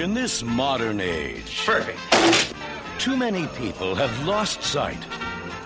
[0.00, 2.49] In this modern age, Perfect.
[3.00, 5.02] Too many people have lost sight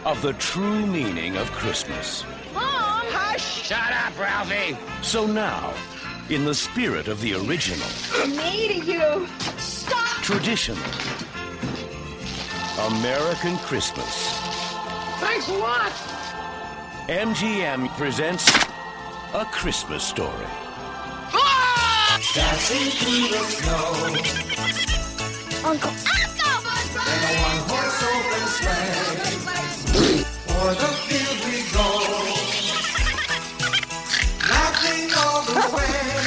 [0.04, 2.22] of the true meaning of Christmas.
[2.54, 2.62] Mom!
[3.10, 3.64] Hush!
[3.64, 4.78] Shut up, Ralphie!
[5.02, 5.74] So now,
[6.30, 7.88] in the spirit of the original,
[8.28, 9.26] Me to you!
[9.58, 10.22] Stop!
[10.22, 10.78] traditional,
[12.78, 14.38] American Christmas,
[15.18, 15.90] Thanks a lot!
[17.08, 18.48] MGM presents
[19.34, 20.46] A Christmas Story.
[22.32, 23.92] Dancing through the snow
[25.64, 25.90] Uncle!
[25.90, 26.23] Uncle!
[27.12, 29.24] In a one-horse open sleigh.
[30.48, 31.88] For the field we go,
[34.50, 36.23] laughing all the way.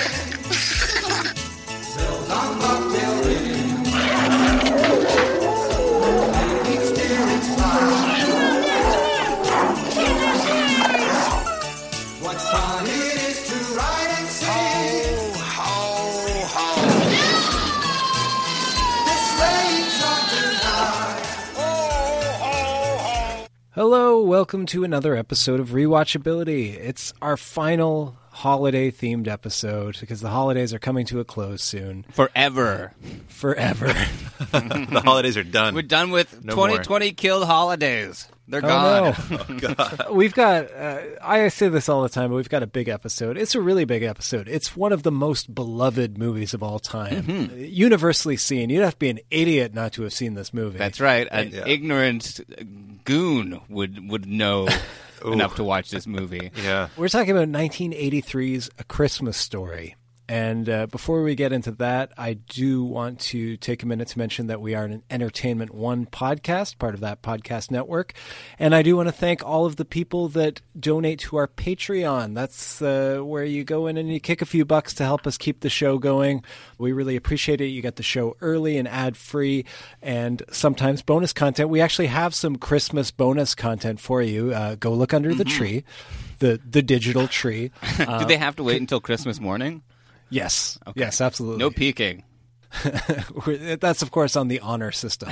[23.90, 26.74] Hello, welcome to another episode of Rewatchability.
[26.74, 32.04] It's our final holiday themed episode because the holidays are coming to a close soon.
[32.12, 32.94] forever.
[33.28, 33.88] Forever.
[34.52, 35.74] the holidays are done.
[35.74, 36.68] We're done with No more.
[36.68, 38.28] 2020 killed holidays.
[38.50, 39.60] They're Oh, gone.
[40.08, 40.12] no.
[40.14, 43.38] we've got, uh, I say this all the time, but we've got a big episode.
[43.38, 44.48] It's a really big episode.
[44.48, 47.24] It's one of the most beloved movies of all time.
[47.24, 47.58] Mm-hmm.
[47.60, 48.70] Universally seen.
[48.70, 50.78] You'd have to be an idiot not to have seen this movie.
[50.78, 51.28] That's right.
[51.30, 51.66] An Yeah.
[51.68, 52.40] ignorant
[53.04, 54.68] goon would would know
[55.26, 56.52] enough to watch this movie.
[56.64, 56.90] yeah.
[56.98, 59.96] We're talking about 1983's A Christmas Story.
[60.30, 64.18] And uh, before we get into that, I do want to take a minute to
[64.18, 68.14] mention that we are an Entertainment One podcast, part of that podcast network.
[68.60, 72.36] And I do want to thank all of the people that donate to our Patreon.
[72.36, 75.38] That's uh, where you go in and you kick a few bucks to help us
[75.38, 76.44] keep the show going.
[76.78, 77.68] We really appreciate it.
[77.68, 79.64] You get the show early and ad free,
[80.02, 81.70] and sometimes bonus content.
[81.70, 84.54] We actually have some Christmas bonus content for you.
[84.54, 85.86] Uh, go look under the tree.
[86.40, 87.72] The, the digital tree.
[87.98, 89.82] Do they have to wait until Christmas morning?
[90.30, 90.78] Yes.
[90.96, 91.60] Yes, absolutely.
[91.60, 92.24] No peeking.
[93.80, 95.32] That's of course on the honor system.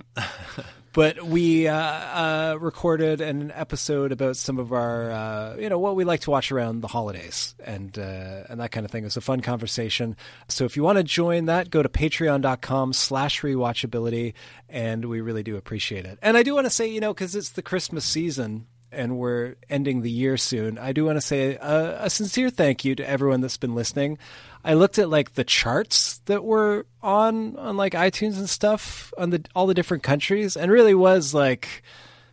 [0.92, 5.96] but we uh, uh, recorded an episode about some of our, uh, you know, what
[5.96, 9.04] we like to watch around the holidays and uh, and that kind of thing.
[9.04, 10.16] It was a fun conversation.
[10.48, 14.34] So if you want to join that, go to patreon.com slash rewatchability,
[14.68, 16.18] and we really do appreciate it.
[16.22, 19.56] And I do want to say, you know, because it's the Christmas season, and we're
[19.68, 23.08] ending the year soon, I do want to say a, a sincere thank you to
[23.08, 24.18] everyone that's been listening.
[24.64, 29.30] I looked at like the charts that were on on like iTunes and stuff on
[29.30, 31.82] the all the different countries, and really was like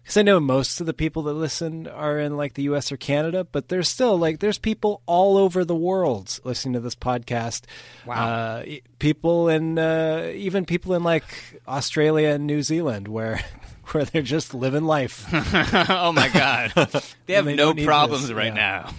[0.10, 2.92] because I know most of the people that listen are in like the U.S.
[2.92, 6.96] or Canada, but there's still like there's people all over the world listening to this
[6.96, 7.66] podcast.
[8.08, 8.64] Wow, uh,
[8.98, 13.40] people in uh, even people in like Australia and New Zealand where.
[13.94, 15.26] Where they're just living life.
[15.34, 16.74] oh my god.
[17.26, 18.92] They have They no problems this, right yeah.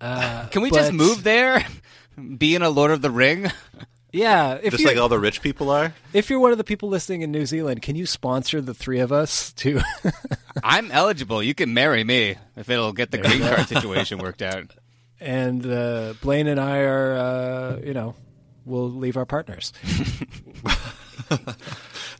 [0.00, 0.46] now.
[0.50, 1.64] Can we just move there?
[2.38, 3.50] Be in a Lord of the Ring?
[4.12, 5.94] Yeah, if Just like all the rich people are.
[6.12, 8.98] if you're one of the people listening in New Zealand, can you sponsor the three
[8.98, 9.80] of us to?
[10.64, 11.42] I'm eligible.
[11.42, 14.72] You can marry me if it'll get the green card situation worked out.
[15.20, 18.16] and uh, Blaine and I are, uh, you know,
[18.64, 19.72] we'll leave our partners.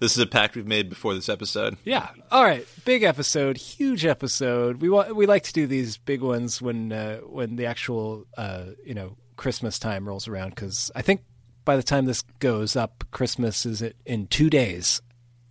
[0.00, 1.76] This is a pact we've made before this episode.
[1.84, 2.08] Yeah.
[2.30, 2.66] All right.
[2.86, 4.80] Big episode, huge episode.
[4.80, 8.64] We want we like to do these big ones when uh, when the actual uh,
[8.84, 11.20] you know Christmas time rolls around because I think
[11.66, 15.02] by the time this goes up, Christmas is in two days.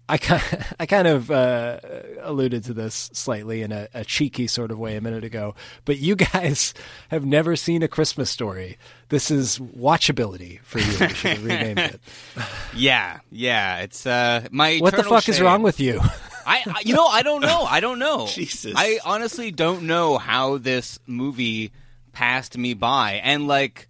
[0.09, 1.79] I kind, I kind of uh,
[2.21, 5.99] alluded to this slightly in a, a cheeky sort of way a minute ago, but
[5.99, 6.73] you guys
[7.09, 8.77] have never seen a Christmas story.
[9.09, 10.85] This is watchability for you.
[10.99, 12.01] We should have renamed it.
[12.75, 13.79] Yeah, yeah.
[13.79, 14.77] It's uh, my.
[14.77, 15.99] What the fuck is wrong with you?
[16.45, 17.63] I, I, you know, I don't know.
[17.63, 18.27] I don't know.
[18.27, 18.73] Jesus.
[18.75, 21.71] I honestly don't know how this movie
[22.13, 23.87] passed me by, and like,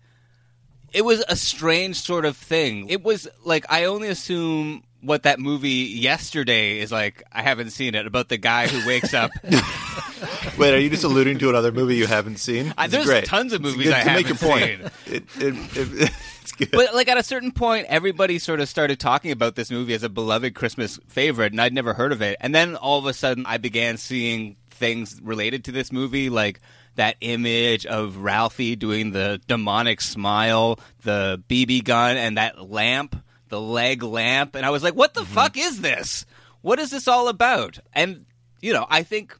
[0.91, 2.89] it was a strange sort of thing.
[2.89, 7.23] It was like I only assume what that movie yesterday is like.
[7.31, 9.31] I haven't seen it about the guy who wakes up.
[10.57, 12.73] Wait, are you just alluding to another movie you haven't seen?
[12.77, 13.25] I- there's great.
[13.25, 14.93] tons of movies good I to make haven't your point.
[15.05, 15.15] seen.
[15.15, 16.11] It, it, it,
[16.41, 16.71] it's good.
[16.71, 20.03] but like at a certain point, everybody sort of started talking about this movie as
[20.03, 22.37] a beloved Christmas favorite, and I'd never heard of it.
[22.41, 26.59] And then all of a sudden, I began seeing things related to this movie, like
[26.95, 33.15] that image of Ralphie doing the demonic smile, the BB gun, and that lamp,
[33.49, 35.33] the leg lamp, and I was like, "What the mm-hmm.
[35.33, 36.25] fuck is this?
[36.61, 38.25] What is this all about?" And
[38.61, 39.37] you know, I think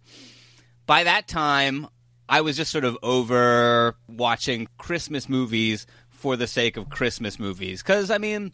[0.85, 1.88] by that time,
[2.27, 7.81] I was just sort of over watching Christmas movies for the sake of Christmas movies.
[7.81, 8.51] Because, I mean,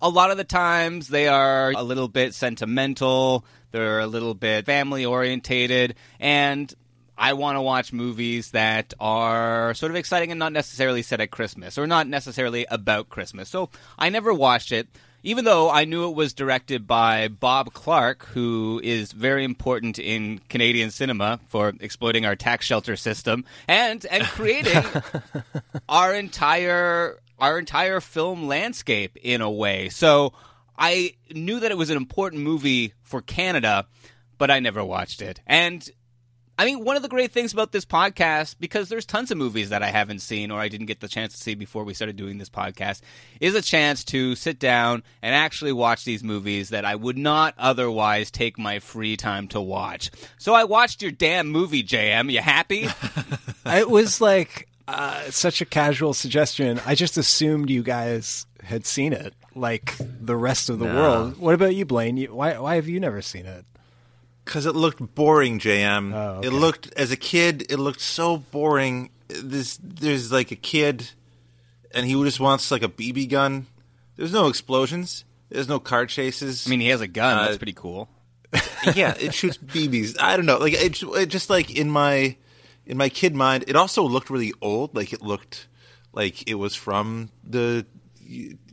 [0.00, 4.66] a lot of the times they are a little bit sentimental, they're a little bit
[4.66, 6.72] family orientated, and
[7.18, 11.30] I want to watch movies that are sort of exciting and not necessarily set at
[11.30, 13.48] Christmas or not necessarily about Christmas.
[13.48, 14.88] So I never watched it.
[15.24, 20.38] Even though I knew it was directed by Bob Clark, who is very important in
[20.48, 24.80] Canadian cinema for exploiting our tax shelter system and and creating
[25.88, 29.88] our entire our entire film landscape in a way.
[29.88, 30.34] So
[30.78, 33.86] I knew that it was an important movie for Canada,
[34.38, 35.40] but I never watched it.
[35.48, 35.88] And
[36.58, 39.68] I mean, one of the great things about this podcast, because there's tons of movies
[39.68, 42.16] that I haven't seen or I didn't get the chance to see before we started
[42.16, 43.00] doing this podcast,
[43.40, 47.54] is a chance to sit down and actually watch these movies that I would not
[47.58, 50.10] otherwise take my free time to watch.
[50.36, 52.32] So I watched your damn movie, JM.
[52.32, 52.88] You happy?
[53.66, 56.80] it was like uh, such a casual suggestion.
[56.84, 61.38] I just assumed you guys had seen it, like the rest of the world.
[61.38, 62.16] What about you, Blaine?
[62.16, 63.64] You, why why have you never seen it?
[64.48, 66.14] Because it looked boring, JM.
[66.14, 66.48] Oh, okay.
[66.48, 67.70] It looked as a kid.
[67.70, 69.10] It looked so boring.
[69.28, 71.10] This there's like a kid,
[71.92, 73.66] and he just wants like a BB gun.
[74.16, 75.26] There's no explosions.
[75.50, 76.66] There's no car chases.
[76.66, 77.36] I mean, he has a gun.
[77.36, 78.08] Uh, That's pretty cool.
[78.94, 80.16] yeah, it shoots BBs.
[80.18, 80.56] I don't know.
[80.56, 82.34] Like it, it just like in my
[82.86, 84.96] in my kid mind, it also looked really old.
[84.96, 85.68] Like it looked
[86.14, 87.84] like it was from the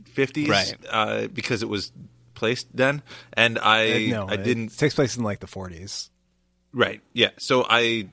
[0.06, 0.74] fifties, Right.
[0.88, 1.92] Uh, because it was
[2.36, 3.02] placed then,
[3.32, 6.10] and I no, I it didn't takes place in like the 40s.
[6.72, 7.00] Right.
[7.12, 7.30] Yeah.
[7.38, 8.08] So I,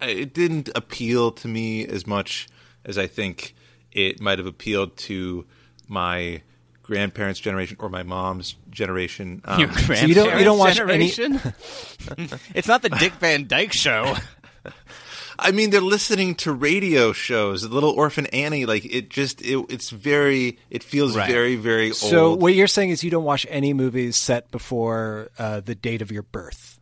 [0.00, 2.48] I it didn't appeal to me as much
[2.84, 3.54] as I think
[3.92, 5.46] it might have appealed to
[5.88, 6.42] my
[6.82, 9.40] grandparents' generation or my mom's generation.
[9.46, 11.06] Um, Your So you don't- you don't watch any-
[12.54, 14.16] it's not the Dick Van Dyke show.
[15.40, 17.64] I mean, they're listening to radio shows.
[17.64, 21.28] Little Orphan Annie, like it just it, it's very it feels Right.
[21.30, 21.96] very very old.
[21.96, 26.02] So what you're saying is you don't watch any movies set before uh, the date
[26.02, 26.78] of your birth.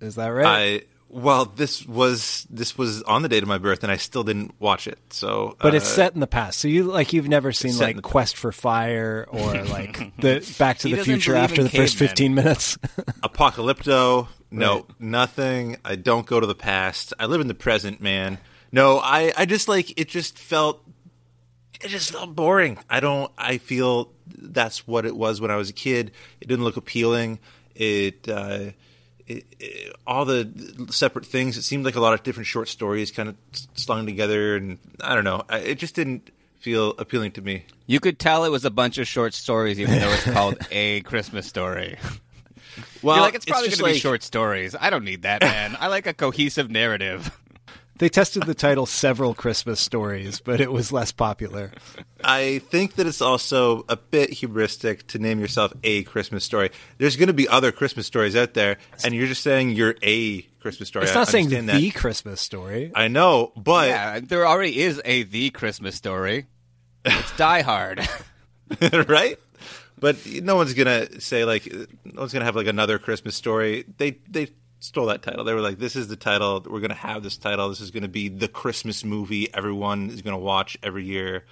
[0.00, 0.46] Is that right?
[0.46, 0.82] I
[1.12, 4.54] well, this was this was on the date of my birth, and I still didn't
[4.60, 4.98] watch it.
[5.10, 6.60] So, but it's uh, set in the past.
[6.60, 10.78] So you like you've never seen like the Quest for Fire or like the Back
[10.78, 12.08] to He the Future after the first cavemen.
[12.08, 12.76] 15 minutes.
[13.24, 14.28] Apocalypto.
[14.50, 14.84] No, Right.
[15.00, 15.76] nothing.
[15.84, 17.12] I don't go to the past.
[17.18, 18.38] I live in the present, man.
[18.72, 20.82] No, I, I just like it just felt
[21.82, 22.78] it just felt boring.
[22.88, 26.12] I don't I feel that's what it was when I was a kid.
[26.40, 27.38] It didn't look appealing.
[27.74, 28.70] It uh
[29.26, 31.56] it, it, all the separate things.
[31.56, 33.36] It seemed like a lot of different short stories kind of
[33.74, 35.42] slung together, and I don't know.
[35.48, 37.64] I, it just didn't feel appealing to me.
[37.86, 41.00] You could tell it was a bunch of short stories, even though it's called a
[41.02, 41.96] Christmas story.
[43.02, 44.76] Well, You're like, it's probably going to be short stories.
[44.78, 45.76] I don't need that, man.
[45.80, 47.30] I like a cohesive narrative.
[47.98, 51.72] they tested the title several Christmas stories, but it was less popular.
[52.22, 56.70] I think that it's also a bit hubristic to name yourself a Christmas story.
[56.98, 60.42] There's going to be other Christmas stories out there, and you're just saying you're a
[60.60, 61.04] Christmas story.
[61.06, 61.98] It's I not saying understand the that.
[61.98, 62.92] Christmas story.
[62.94, 66.46] I know, but Yeah, there already is a the Christmas story.
[67.04, 68.06] It's Die Hard.
[69.08, 69.38] right?
[70.00, 71.66] But no one's gonna say like
[72.04, 73.84] no one's gonna have like another Christmas story.
[73.98, 74.48] They they
[74.80, 75.44] stole that title.
[75.44, 76.64] They were like, "This is the title.
[76.66, 77.68] We're gonna have this title.
[77.68, 81.44] This is gonna be the Christmas movie everyone is gonna watch every year."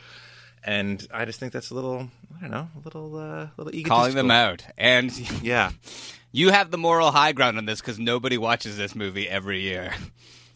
[0.64, 3.96] And I just think that's a little, I don't know, a little, uh, little egotistical.
[3.96, 4.64] calling them out.
[4.76, 5.12] And
[5.42, 5.70] Yeah.
[6.32, 9.94] you have the moral high ground on this because nobody watches this movie every year.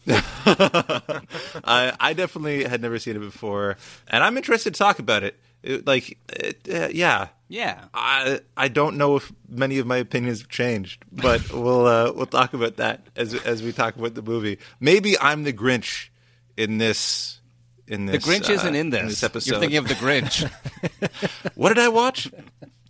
[0.45, 5.39] I, I definitely had never seen it before, and I'm interested to talk about it.
[5.63, 7.29] It, like, it, uh, yeah.
[7.47, 7.85] Yeah.
[7.93, 12.25] I I don't know if many of my opinions have changed, but we'll uh, we'll
[12.25, 14.59] talk about that as as we talk about the movie.
[14.79, 16.09] Maybe I'm the Grinch
[16.57, 17.39] in this.
[17.85, 19.05] In this, The Grinch uh, isn't in this.
[19.09, 19.51] this episode.
[19.51, 20.49] You're thinking of the Grinch.
[21.55, 22.31] What did I watch?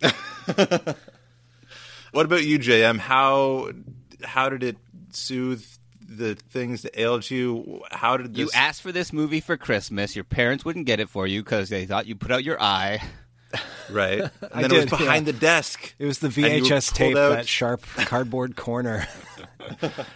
[2.12, 2.98] what about you, JM?
[2.98, 3.70] How
[4.22, 4.76] how did it
[5.10, 5.64] soothe
[6.16, 7.82] the things that ailed you?
[7.90, 8.38] How did this?
[8.40, 10.14] you asked for this movie for Christmas.
[10.14, 13.02] Your parents wouldn't get it for you because they thought you put out your eye.
[13.90, 15.32] right, and I then it was did, behind yeah.
[15.32, 15.94] the desk.
[15.98, 19.06] It was the And you were VHS tape, out- that sharp cardboard corner.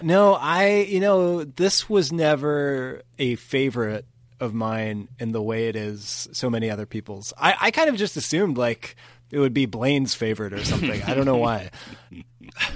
[0.02, 4.04] no, I, you know, this was never a favorite
[4.40, 7.32] of mine in the way it is so many other people's.
[7.38, 8.96] I, I kind of just assumed like
[9.30, 11.02] it would be Blaine's favorite or something.
[11.02, 11.70] I don't know why.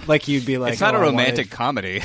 [0.07, 2.03] Like you'd be like, it's not "Oh, a I romantic wanted-" comedy.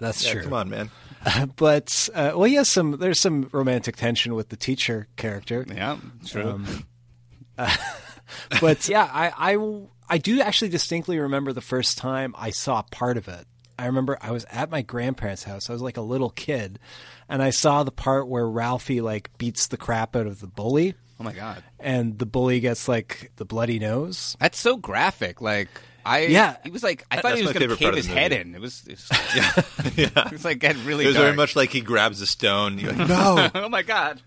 [0.00, 0.42] That's Yeah, true.
[0.44, 0.90] come on, man.
[1.56, 2.98] But uh, well, he has some.
[2.98, 5.64] There's some romantic tension with the teacher character.
[5.68, 5.96] yeah,
[6.26, 6.50] true.
[6.50, 6.86] Um,
[8.60, 13.16] but yeah, I, I I do actually distinctly remember the first time I saw part
[13.16, 13.46] of it.
[13.78, 15.68] I remember I was at my grandparents' house.
[15.68, 16.78] I was like a little kid,
[17.28, 20.94] and I saw the part where Ralphie like beats the crap out of the bully,
[21.18, 24.36] oh my god, and the bully gets like the bloody nose.
[24.38, 25.40] that's so graphic.
[25.40, 25.68] Like
[26.06, 26.56] I, Yeah.
[26.64, 28.54] he was like, I thought that's he was going to favorite cave his head in.
[28.54, 29.08] It was, it was,
[29.96, 31.24] Yeah, it was like getting really it was dark.
[31.26, 32.78] very much like he grabs a stone.
[32.78, 34.20] You're like, no, oh my god.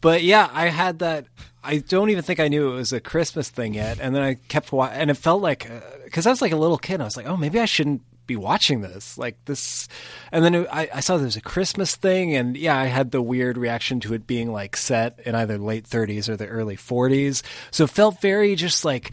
[0.00, 1.26] But yeah, I had that.
[1.64, 4.34] I don't even think I knew it was a Christmas thing yet, and then I
[4.34, 7.04] kept watching, and it felt like uh, because I was like a little kid, I
[7.04, 9.88] was like, oh, maybe I shouldn't be watching this, like this.
[10.32, 13.10] And then it, I, I saw there was a Christmas thing, and yeah, I had
[13.10, 16.76] the weird reaction to it being like set in either late 30s or the early
[16.76, 19.12] 40s, so it felt very just like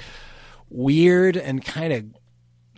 [0.73, 2.05] weird and kind of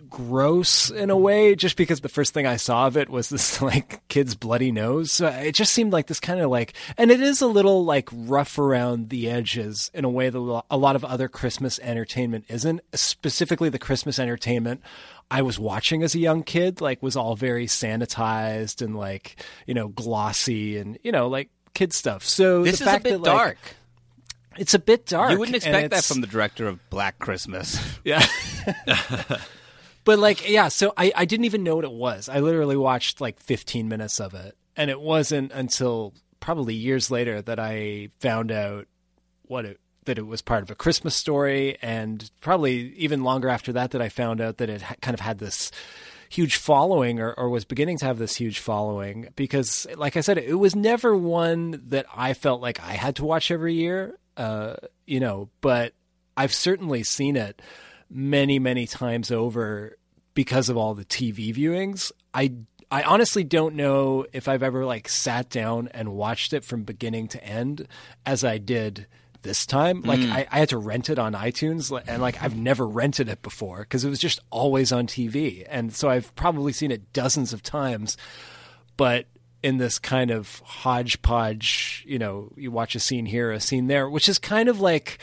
[0.08, 3.60] gross in a way just because the first thing I saw of it was this
[3.62, 5.12] like kid's bloody nose.
[5.12, 8.08] So it just seemed like this kind of like and it is a little like
[8.12, 12.80] rough around the edges in a way that a lot of other Christmas entertainment isn't.
[12.94, 14.80] Specifically the Christmas entertainment
[15.30, 19.74] I was watching as a young kid like was all very sanitized and like, you
[19.74, 22.24] know, glossy and you know, like kid stuff.
[22.24, 23.58] So This the is a fact bit that, like, dark.
[24.58, 25.32] It's a bit dark.
[25.32, 27.78] You wouldn't expect that from the director of Black Christmas.
[28.04, 28.24] yeah.
[30.04, 32.28] but like, yeah, so I, I didn't even know what it was.
[32.28, 34.56] I literally watched like 15 minutes of it.
[34.76, 38.86] And it wasn't until probably years later that I found out
[39.42, 41.78] what it, that it was part of a Christmas story.
[41.82, 45.20] And probably even longer after that, that I found out that it ha- kind of
[45.20, 45.70] had this
[46.28, 50.38] huge following or, or was beginning to have this huge following because like i said
[50.38, 54.74] it was never one that i felt like i had to watch every year uh,
[55.06, 55.92] you know but
[56.36, 57.60] i've certainly seen it
[58.10, 59.96] many many times over
[60.34, 62.52] because of all the tv viewings i
[62.90, 67.26] i honestly don't know if i've ever like sat down and watched it from beginning
[67.28, 67.86] to end
[68.24, 69.06] as i did
[69.42, 70.02] this time.
[70.02, 70.32] Like Mm.
[70.32, 73.80] I, I had to rent it on iTunes, and like I've never rented it before
[73.80, 77.62] because it was just always on TV, and so I've probably seen it dozens of
[77.62, 78.16] times.
[78.96, 79.26] But
[79.66, 84.08] in this kind of hodgepodge, you know, you watch a scene here, a scene there,
[84.08, 85.18] which is kind of like.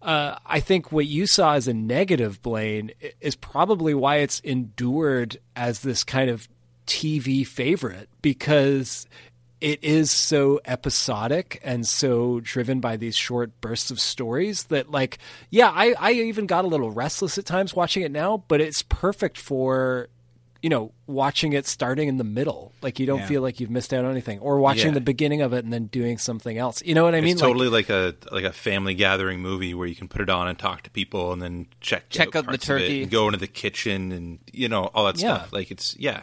[0.00, 5.38] Uh, I think what you saw as a negative, Blaine, is probably why it's endured
[5.54, 6.48] as this kind of
[6.86, 9.06] TV favorite because
[9.60, 15.18] it is so episodic and so driven by these short bursts of stories that like
[15.50, 18.82] yeah I, I even got a little restless at times watching it now but it's
[18.82, 20.08] perfect for
[20.62, 23.26] you know watching it starting in the middle like you don't Yeah.
[23.26, 24.94] feel like you've missed out on anything or watching Yeah.
[24.94, 27.40] the beginning of it and then doing something else you know what i mean it's
[27.40, 30.58] totally like, a like a family gathering movie where you can put it on and
[30.58, 33.02] talk to people and then check Check out the parts of it turkey.
[33.02, 35.36] and go into the kitchen and you know all that Yeah.
[35.38, 35.52] stuff.
[35.52, 36.18] Like it's yeah,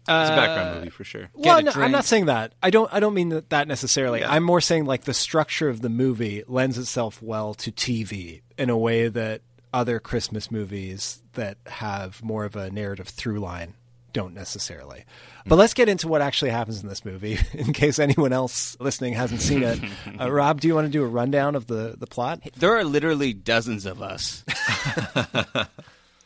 [0.00, 1.28] it's a uh, background movie for sure.
[1.34, 2.52] well, no, I'm not saying that.
[2.62, 2.92] I don't.
[2.92, 4.20] I don't mean that, that necessarily.
[4.20, 4.30] Yeah.
[4.32, 8.68] I'm more saying like the structure of the movie lends itself well to TV in
[8.70, 9.40] a way that
[9.74, 13.74] other Christmas movies that have more of a narrative through line
[14.14, 15.04] don't necessarily.
[15.44, 19.12] But let's get into what actually happens in this movie, in case anyone else listening
[19.12, 19.80] hasn't seen it.
[20.20, 22.40] Uh, Rob, do you want to do a rundown of the the plot?
[22.56, 24.44] There are literally dozens of us.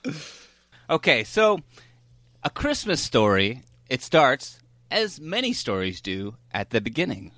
[0.91, 1.61] okay, so
[2.45, 7.33] a Christmas story, it starts, as many stories do, at the beginning,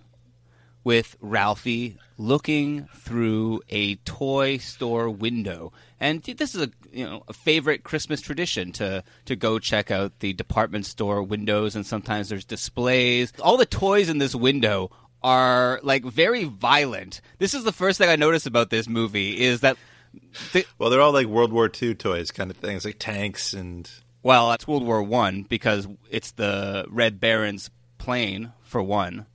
[0.84, 5.72] with Ralphie looking through a toy store window.
[5.98, 10.18] And this is a you know a favorite Christmas tradition to to go check out
[10.20, 13.32] the department store windows and sometimes there's displays.
[13.40, 14.90] All the toys in this window
[15.22, 17.20] are like very violent.
[17.38, 19.76] This is the first thing I noticed about this movie is that
[20.52, 23.90] the, Well, they're all like World War II toys kind of things, like tanks and
[24.22, 29.26] well, it's World War One because it's the Red Baron's plane for one.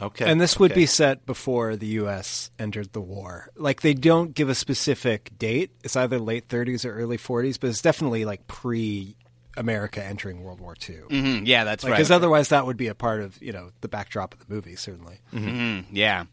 [0.00, 0.30] Okay.
[0.30, 0.80] And this would okay.
[0.80, 2.50] be set before the U.S.
[2.58, 3.50] entered the war.
[3.56, 5.70] Like they don't give a specific date.
[5.84, 9.16] It's either late 30s or early 40s, but it's definitely like pre
[9.56, 10.96] America entering World War II.
[11.08, 11.90] Mhm, yeah, that's right.
[11.90, 14.76] Because otherwise, that would be a part of you know the backdrop of the movie.
[14.76, 15.20] Certainly.
[15.32, 16.24] Mhm, yeah.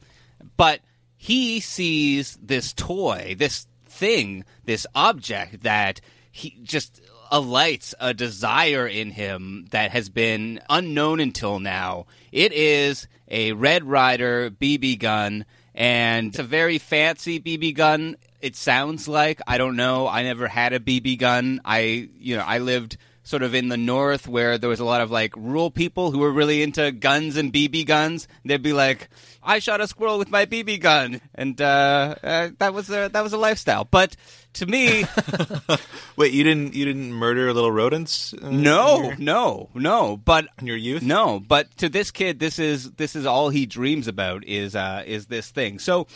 [0.58, 0.82] But
[1.18, 6.02] he sees this toy, this thing, this object that
[6.32, 7.02] he just
[7.32, 12.06] alights a desire in him that has been unknown until now.
[12.32, 18.18] It is a Red Ryder BB gun, and it's a very fancy BB gun.
[18.42, 20.08] It sounds like I don't know.
[20.08, 21.62] I never had a BB gun.
[21.64, 25.02] I you know I lived sort of in the north where there was a lot
[25.02, 28.28] of like rural people who were really into guns and BB guns.
[28.44, 29.10] They'd be like,
[29.44, 33.22] "I shot a squirrel with my BB gun," and uh, uh, that was a that
[33.24, 33.86] was a lifestyle.
[33.86, 34.16] But
[34.54, 35.06] to me,
[36.16, 38.34] Wait, you didn't you didn't murder little rodents?
[38.34, 40.18] uh, no, your- no, no.
[40.18, 41.02] But in your youth?
[41.04, 41.40] no.
[41.40, 45.28] But to this kid, this is this is all he dreams about is uh, is
[45.28, 45.80] this thing.
[45.80, 46.08] So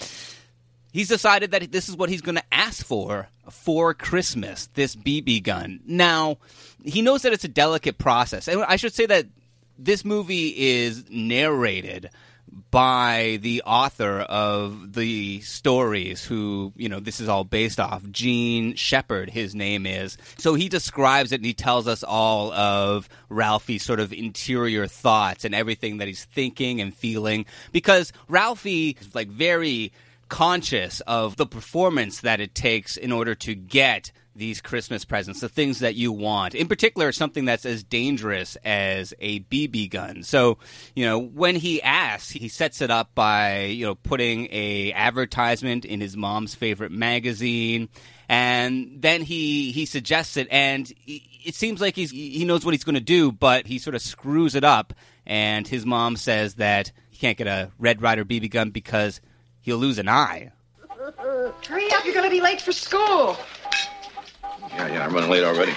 [0.91, 5.43] he's decided that this is what he's going to ask for for Christmas this BB
[5.43, 5.79] gun.
[5.85, 6.37] Now,
[6.83, 8.47] he knows that it's a delicate process.
[8.47, 9.27] And I should say that
[9.77, 12.09] this movie is narrated
[12.71, 18.03] by the author of the stories who, you know, this is all based off.
[18.11, 20.17] Jean Shepherd, his name is.
[20.37, 25.43] So he describes it and he tells us all of Ralphie's sort of interior thoughts
[25.43, 27.45] and everything that he's thinking and feeling.
[27.71, 29.91] Because Ralphie is like very
[30.29, 35.49] conscious of the performance that it takes in order to get these Christmas presents, the
[35.49, 36.53] things that you want.
[36.55, 40.23] In particular, something that's as dangerous as a BB gun.
[40.23, 40.57] So,
[40.95, 45.85] you know, when he asks, he sets it up by, you know, putting a advertisement
[45.85, 47.89] in his mom's favorite magazine.
[48.27, 52.83] And then he, he suggests it, and it seems like he's, he knows what he's
[52.83, 54.93] going to do, but he sort of screws it up.
[55.25, 59.21] And his mom says that he can't get a Red Ryder BB gun because
[59.61, 60.51] he'll lose an eye.
[61.67, 63.37] Hurry up, you're gonna be late for school.
[64.75, 65.73] Yeah, yeah, I'm running late already.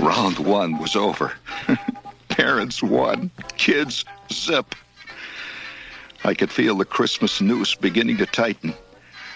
[0.00, 1.32] Round one was over.
[2.28, 3.30] Parents won.
[3.56, 4.74] Kids zip.
[6.22, 8.74] I could feel the Christmas noose beginning to tighten.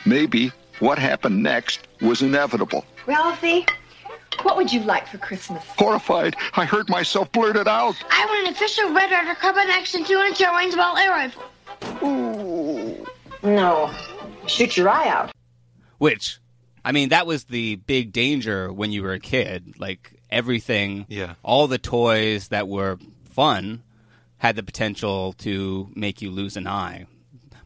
[0.04, 2.84] Maybe what happened next was inevitable.
[3.06, 3.64] Ralphie,
[4.42, 5.64] what would you like for Christmas?
[5.78, 7.96] Horrified, I heard myself blurt it out.
[8.10, 11.44] I want an official Red Ryder Carbine Action 200 range ball air rifle.
[12.02, 13.06] Ooh.
[13.42, 13.90] No.
[14.46, 15.30] Shoot your eye out.
[15.98, 16.38] Which,
[16.84, 19.74] I mean, that was the big danger when you were a kid.
[19.78, 21.34] Like everything, Yeah.
[21.42, 22.98] all the toys that were
[23.30, 23.82] fun
[24.38, 27.06] had the potential to make you lose an eye,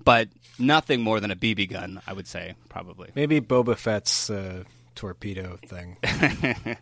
[0.05, 0.29] but
[0.59, 2.01] nothing more than a BB gun.
[2.07, 3.11] I would say probably.
[3.15, 4.63] Maybe Boba Fett's uh,
[4.95, 5.97] torpedo thing.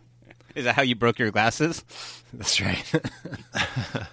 [0.55, 1.83] Is that how you broke your glasses?
[2.33, 2.93] That's right.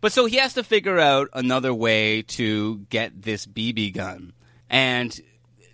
[0.00, 4.32] But so he has to figure out another way to get this BB gun.
[4.70, 5.18] And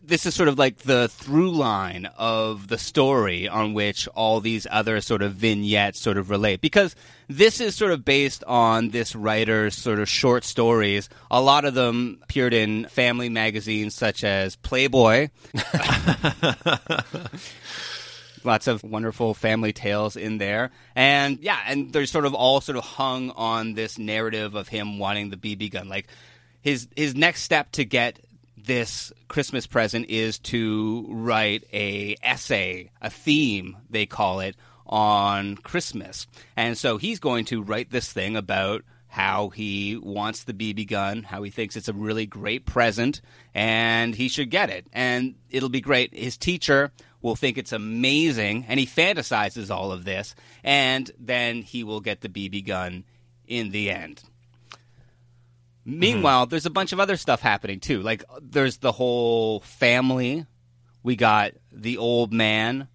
[0.07, 4.67] this is sort of like the through line of the story on which all these
[4.71, 6.61] other sort of vignettes sort of relate.
[6.61, 6.95] Because
[7.29, 11.09] this is sort of based on this writer's sort of short stories.
[11.31, 15.29] A lot of them appeared in family magazines such as Playboy.
[18.45, 22.77] lots of wonderful family tales in there and yeah and they're sort of all sort
[22.77, 26.07] of hung on this narrative of him wanting the bb gun like
[26.61, 28.19] his his next step to get
[28.65, 36.27] this christmas present is to write a essay a theme they call it on christmas
[36.57, 38.83] and so he's going to write this thing about
[39.15, 43.21] how he wants the BB gun, how he thinks it's a really great present,
[43.55, 44.89] and he should get it.
[44.93, 46.13] And it'll be great.
[46.13, 46.91] His teacher
[47.23, 52.23] will think it's amazing, and he fantasizes all of this, and then he will get
[52.23, 53.05] the BB gun
[53.47, 54.25] in the end.
[55.87, 55.99] Mm-hmm.
[55.99, 58.01] Meanwhile, there's a bunch of other stuff happening too.
[58.03, 60.47] Like there's the whole family.
[61.03, 62.89] We got the old man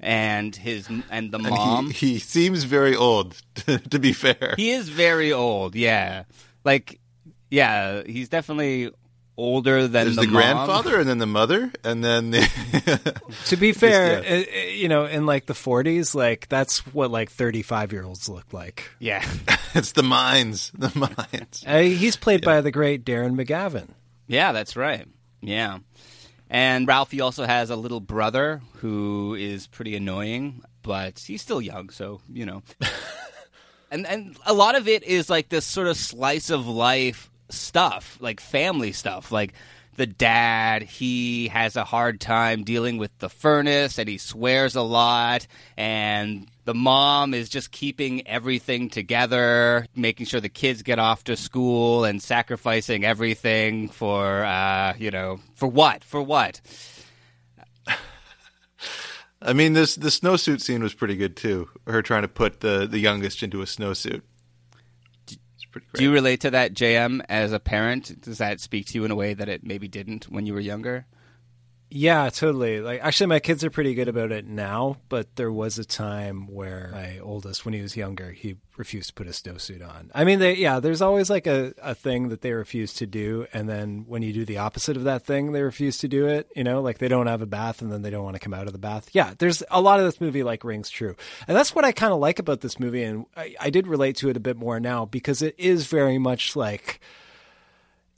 [0.00, 1.90] and his and the And mom.
[1.90, 3.40] he, he seems very old,
[3.90, 4.54] to be fair.
[4.56, 6.24] He is very old, yeah.
[6.64, 7.00] Like,
[7.50, 8.90] yeah, he's definitely
[9.36, 10.34] older than There's the, the, mom.
[10.34, 14.36] grandfather, and then the mother, and then the to be fair, yeah.
[14.36, 18.28] uh, uh, you know, in like the 40s, like that's what like 35 year olds
[18.28, 18.90] look like.
[18.98, 19.24] Yeah,
[19.74, 21.64] it's the minds, the minds.
[21.66, 23.88] Uh, he's played by the great Darren McGavin.
[24.26, 25.06] yeah, that's right.
[25.40, 25.78] Yeah,
[26.48, 31.90] and Ralphie also has a little brother who is pretty annoying, but he's still young,
[31.90, 32.62] so you know.
[33.90, 38.18] and and a lot of it is like this sort of slice of life stuff,
[38.20, 39.54] like family stuff, like
[39.96, 44.82] the dad, he has a hard time dealing with the furnace and he swears a
[44.82, 45.46] lot.
[45.76, 51.36] And the mom is just keeping everything together, making sure the kids get off to
[51.36, 56.04] school and sacrificing everything for, uh, you know, for what?
[56.04, 56.60] For what?
[59.42, 61.68] I mean, this the snowsuit scene was pretty good too.
[61.86, 64.22] Her trying to put the the youngest into a snowsuit.
[65.76, 65.98] Pretty great.
[65.98, 68.22] Do you relate to that, JM, as a parent?
[68.22, 70.60] Does that speak to you in a way that it maybe didn't when you were
[70.60, 71.04] younger?
[71.88, 72.80] Yeah, totally.
[72.80, 76.48] Like actually my kids are pretty good about it now, but there was a time
[76.48, 80.10] where my oldest when he was younger, he refused to put a snowsuit on.
[80.12, 83.46] I mean, they yeah, there's always like a, a thing that they refuse to do
[83.52, 86.48] and then when you do the opposite of that thing, they refuse to do it,
[86.56, 88.54] you know, like they don't have a bath and then they don't want to come
[88.54, 89.08] out of the bath.
[89.12, 91.14] Yeah, there's a lot of this movie like rings true.
[91.46, 94.16] And that's what I kind of like about this movie and I, I did relate
[94.16, 97.00] to it a bit more now because it is very much like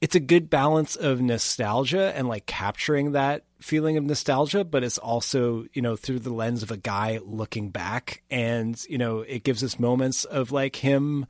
[0.00, 4.98] it's a good balance of nostalgia and like capturing that feeling of nostalgia, but it's
[4.98, 8.22] also, you know, through the lens of a guy looking back.
[8.30, 11.26] And, you know, it gives us moments of like him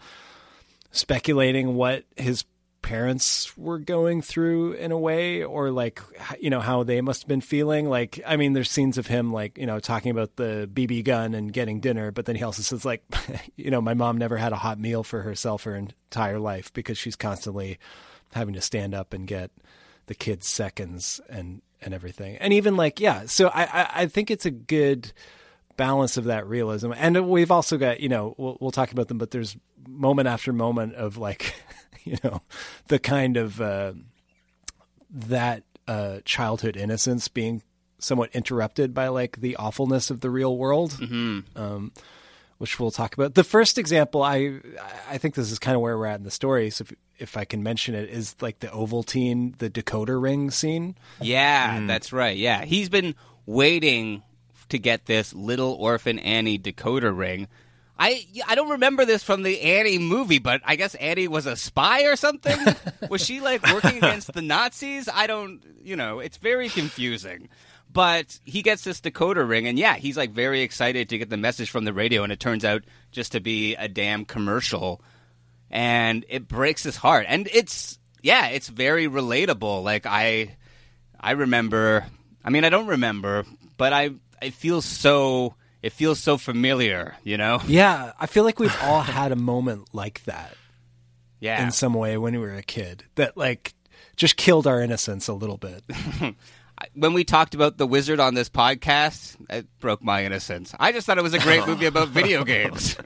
[0.91, 2.45] speculating what his
[2.83, 6.01] parents were going through in a way or like
[6.39, 9.33] you know how they must have been feeling like i mean there's scenes of him
[9.33, 12.63] like you know talking about the bb gun and getting dinner but then he also
[12.63, 13.03] says like
[13.57, 16.97] you know my mom never had a hot meal for herself her entire life because
[16.97, 17.79] she's constantly
[18.33, 19.51] having to stand up and get
[20.07, 24.31] the kids seconds and and everything and even like yeah so i i, I think
[24.31, 25.13] it's a good
[25.77, 29.19] balance of that realism and we've also got you know we'll, we'll talk about them
[29.19, 31.55] but there's moment after moment of like
[32.05, 32.43] you know
[32.89, 33.93] the kind of uh,
[35.11, 37.63] that uh, childhood innocence being
[37.99, 40.97] somewhat interrupted by like the awfulness of the real world
[41.57, 41.93] um,
[42.59, 43.35] which we'll talk about.
[43.35, 44.59] The first example, I
[45.09, 46.71] I think this is kind of where we're at in the story.
[46.71, 50.97] So if, if I can mention it, is like the Ovaltine, the decoder ring scene.
[51.21, 51.87] Yeah, mm.
[51.87, 52.37] that's right.
[52.37, 53.15] Yeah, he's been
[53.47, 54.23] waiting
[54.69, 57.49] to get this little orphan Annie decoder ring.
[57.99, 61.57] I I don't remember this from the Annie movie, but I guess Annie was a
[61.57, 62.57] spy or something.
[63.11, 65.09] was she like working against the Nazis?
[65.13, 67.49] I don't, you know, it's very confusing.
[67.91, 71.39] But he gets this decoder ring, and yeah, he's like very excited to get the
[71.39, 75.01] message from the radio, and it turns out just to be a damn commercial,
[75.71, 77.27] and it breaks his heart.
[77.29, 79.83] And it's yeah, it's very relatable.
[79.83, 80.57] Like I,
[81.21, 82.05] I remember.
[82.45, 83.45] I mean, I don't remember,
[83.77, 84.11] but I
[84.43, 85.55] it feels so.
[85.81, 87.61] It feels so familiar, you know.
[87.69, 90.57] Yeah, I feel like we've all had a moment like that
[91.39, 91.63] Yeah.
[91.63, 93.75] in some way when we were a kid that like
[94.17, 95.85] just killed our innocence a little bit.
[96.95, 100.75] when we talked about the wizard on this podcast, it broke my innocence.
[100.81, 102.97] I just thought it was a great movie about video games.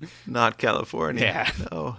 [0.26, 1.22] Not California.
[1.24, 1.50] Yeah.
[1.70, 1.96] No.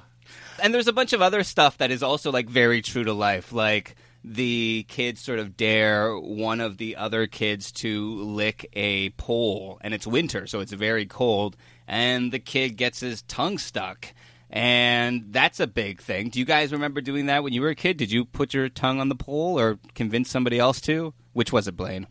[0.61, 3.51] and there's a bunch of other stuff that is also like very true to life
[3.51, 9.79] like the kids sort of dare one of the other kids to lick a pole
[9.81, 14.13] and it's winter so it's very cold and the kid gets his tongue stuck
[14.51, 17.75] and that's a big thing do you guys remember doing that when you were a
[17.75, 21.51] kid did you put your tongue on the pole or convince somebody else to which
[21.51, 22.05] was it blaine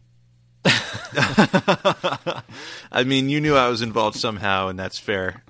[2.93, 5.43] I mean, you knew I was involved somehow, and that's fair.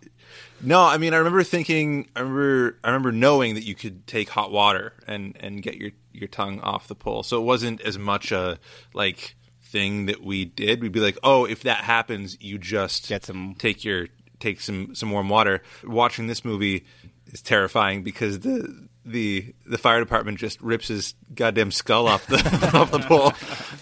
[0.63, 4.29] No, I mean, I remember thinking, I remember, I remember knowing that you could take
[4.29, 7.23] hot water and and get your your tongue off the pole.
[7.23, 8.59] So it wasn't as much a
[8.93, 10.83] like thing that we did.
[10.83, 14.95] We'd be like, oh, if that happens, you just Get some- take your take some
[14.95, 15.63] some warm water.
[15.85, 16.85] Watching this movie
[17.33, 22.37] is terrifying because the the the fire department just rips his goddamn skull off the
[22.75, 23.33] off the pole.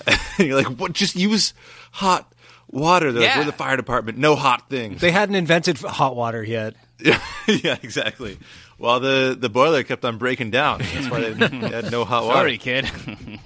[0.39, 0.93] and you're like, what?
[0.93, 1.55] Just use
[1.93, 2.33] hot
[2.69, 3.13] water.
[3.13, 4.19] They're like, we're the fire department.
[4.19, 5.01] No hot things.
[5.01, 6.75] They hadn't invented hot water yet.
[7.01, 8.39] yeah, yeah, exactly.
[8.79, 10.81] Well, the the boiler kept on breaking down.
[10.81, 12.39] That's why they had no hot water.
[12.39, 12.91] sorry kid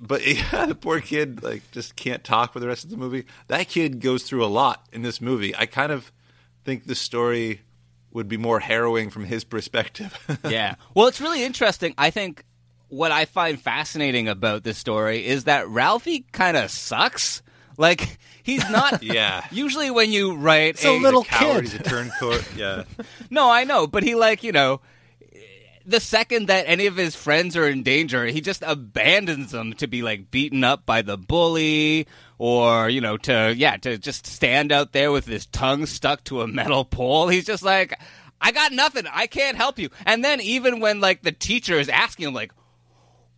[0.00, 3.24] But yeah, the poor kid like just can't talk for the rest of the movie.
[3.46, 5.54] That kid goes through a lot in this movie.
[5.56, 6.10] I kind of
[6.64, 7.60] think the story
[8.12, 10.12] would be more harrowing from his perspective.
[10.48, 10.74] yeah.
[10.94, 11.94] Well, it's really interesting.
[11.96, 12.44] I think
[12.88, 17.40] what I find fascinating about this story is that Ralphie kind of sucks.
[17.82, 19.02] Like he's not.
[19.02, 19.44] Yeah.
[19.50, 21.72] Usually, when you write It's a little Coward, kid.
[21.72, 22.44] he's a turncoat.
[22.56, 22.84] Yeah.
[23.28, 24.80] no, I know, but he like you know.
[25.84, 29.88] The second that any of his friends are in danger, he just abandons them to
[29.88, 32.06] be like beaten up by the bully
[32.38, 36.40] or, you know, to, yeah, to just stand out there with his tongue stuck to
[36.42, 37.26] a metal pole.
[37.26, 37.98] He's just like,
[38.40, 39.06] I got nothing.
[39.12, 39.90] I can't help you.
[40.06, 42.52] And then even when like the teacher is asking him, like,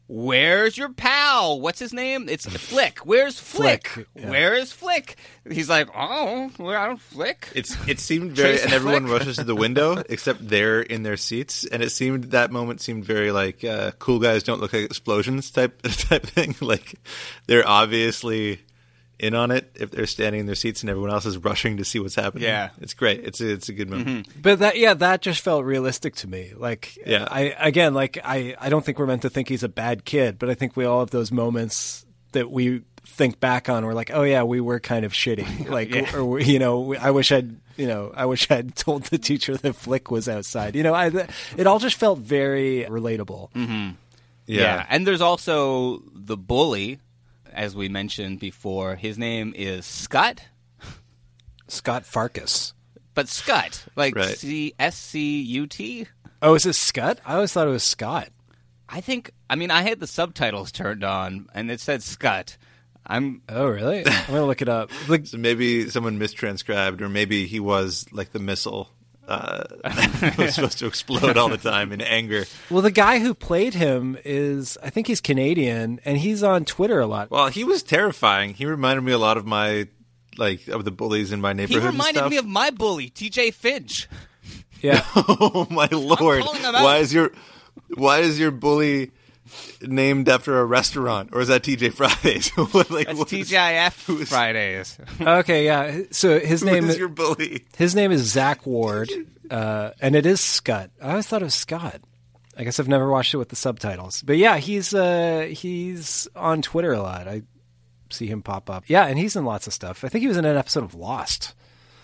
[0.06, 1.60] Where's your pal?
[1.60, 2.28] What's his name?
[2.28, 2.98] It's Flick.
[3.00, 3.88] Where's Flick?
[3.88, 4.28] Flick, yeah.
[4.28, 5.16] Where is Flick?
[5.50, 7.48] He's like, oh, well, I don't Flick.
[7.54, 9.20] It's it seemed very, and everyone Flick.
[9.20, 13.04] rushes to the window except they're in their seats, and it seemed that moment seemed
[13.04, 16.54] very like uh, cool guys don't look like explosions type type thing.
[16.60, 16.94] Like
[17.46, 18.60] they're obviously
[19.18, 21.85] in on it if they're standing in their seats and everyone else is rushing to
[21.85, 22.44] see what's happening.
[22.44, 22.70] Yeah.
[22.81, 23.24] it's great.
[23.24, 24.29] It's a, it's a good moment.
[24.29, 24.40] Mm-hmm.
[24.42, 26.53] But that yeah, that just felt realistic to me.
[26.57, 27.27] Like Yeah.
[27.31, 30.38] I again like I I don't think we're meant to think he's a bad kid,
[30.38, 33.85] but I think we all have those moments that we think back on.
[33.87, 35.68] We're like, oh yeah, we were kind of shitty.
[35.70, 36.16] Like Yeah.
[36.16, 39.74] or you know, I wish I'd you know I wish I'd told the teacher that
[39.74, 40.74] Flick was outside.
[40.74, 41.12] You know, I
[41.57, 43.53] it all just felt very relatable.
[43.53, 43.90] Mm-hmm.
[44.46, 44.85] Yeah.
[44.90, 46.98] And there's also the bully,
[47.54, 48.96] as we mentioned before.
[48.96, 50.42] His name is Scott,
[51.68, 52.72] Scott Farkus.
[53.14, 54.36] but Scott, like Right.
[54.36, 56.06] C S C U T.
[56.42, 57.20] Oh, is it Scott?
[57.24, 58.28] I always thought it was Scott.
[58.88, 59.30] I think.
[59.48, 62.56] I mean, I had the subtitles turned on, and it said Scott.
[63.06, 63.42] I'm.
[63.48, 64.06] Oh, really?
[64.06, 64.90] I'm gonna look it up.
[65.08, 68.90] Like, So maybe someone mistranscribed, or maybe he was like the missile.
[69.26, 69.64] Uh,
[70.38, 72.44] was supposed to explode all the time in anger.
[72.70, 77.00] well, the guy who played him is, I think he's Canadian, and he's on Twitter
[77.00, 77.30] a lot.
[77.30, 78.52] Well, he was terrifying.
[78.54, 79.88] He reminded me a lot of my
[80.37, 81.84] like of the bullies in my He neighborhood.
[81.84, 82.30] and reminded stuff.
[82.30, 83.52] me of my bully, T.J.
[83.52, 84.08] Finch.
[84.82, 85.02] Yeah.
[85.16, 86.42] Oh my lord!
[86.42, 86.82] calling him out.
[86.84, 87.30] Why is your
[87.94, 89.10] why is your bully
[89.82, 92.50] named after a restaurant, or is that TJ Fridays?
[92.74, 94.98] What, like, That's what is- TGIF who's- Fridays.
[95.20, 96.02] okay, yeah.
[96.10, 97.64] So his who name is your bully?
[97.76, 99.10] his name is Zack Ward,
[99.50, 100.90] uh, and it is Scott.
[101.02, 102.00] I always thought it was Scott.
[102.56, 106.62] I guess I've never watched it with the subtitles, but yeah, he's uh, he's on
[106.62, 107.26] Twitter a lot.
[107.26, 107.42] I
[108.10, 108.84] see him pop up.
[108.86, 110.04] Yeah, and he's in lots of stuff.
[110.04, 111.54] I think he was in an episode of Lost.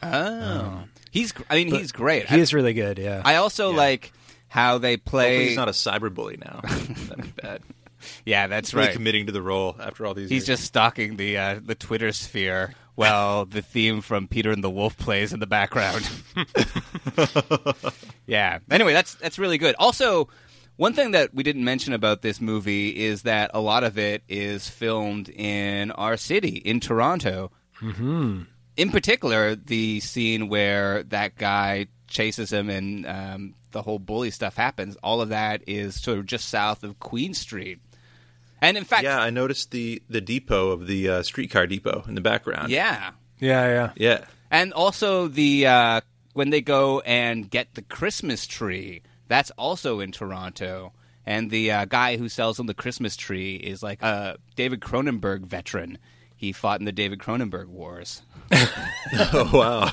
[0.02, 1.32] Oh, he's.
[1.48, 2.26] I mean, he's great.
[2.28, 2.98] He is really good.
[2.98, 3.22] Yeah.
[3.24, 4.12] I also like
[4.50, 5.46] how they Hopefully play.
[5.46, 6.60] he's not a cyber bully now.
[6.64, 7.62] That'd be bad.
[8.26, 8.92] yeah, that's Really right.
[8.94, 10.28] committing to the role after all these.
[10.28, 10.58] He's years.
[10.58, 14.96] just stalking the uh, the Twitter sphere while the theme from Peter and the Wolf
[14.98, 16.08] plays in the background.
[18.26, 18.58] yeah.
[18.70, 19.74] Anyway, that's that's really good.
[19.78, 20.28] Also,
[20.76, 24.22] one thing that we didn't mention about this movie is that a lot of it
[24.28, 27.50] is filmed in our city, in Toronto.
[27.80, 28.42] Mm-hmm.
[28.76, 34.56] In particular, the scene where that guy chases him and um, the whole bully stuff
[34.56, 34.96] happens.
[35.02, 37.80] All of that is sort of just south of Queen Street.
[38.62, 42.14] And in fact, yeah, I noticed the the depot of the uh, streetcar depot in
[42.14, 42.70] the background.
[42.70, 43.12] yeah.
[43.38, 43.92] yeah, yeah.
[43.96, 44.24] yeah.
[44.50, 46.00] And also the uh,
[46.35, 50.92] when they go and get the Christmas tree, that's also in Toronto.
[51.26, 55.42] And the uh, guy who sells them the Christmas tree is like a David Cronenberg
[55.42, 55.98] veteran.
[56.35, 58.22] He fought in the David Cronenberg Wars.
[59.33, 59.92] Oh wow.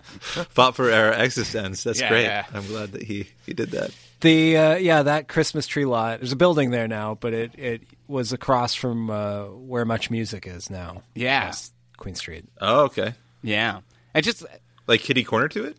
[0.50, 1.84] Fought for our existence.
[1.84, 2.24] That's Yeah, great.
[2.24, 2.46] yeah.
[2.52, 3.90] I'm glad that he he did that.
[4.20, 6.20] The uh, yeah, that Christmas tree lot.
[6.20, 10.46] There's a building there now, but it it was across from uh, where Much Music
[10.46, 11.02] is now.
[11.14, 11.46] Yeah.
[11.46, 12.44] Yes, Queen Street.
[12.60, 13.14] Oh, okay.
[13.42, 13.80] Yeah,
[14.14, 14.44] and just
[14.86, 15.76] Like kitty corner to it.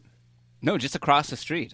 [0.61, 1.73] no, just across the street.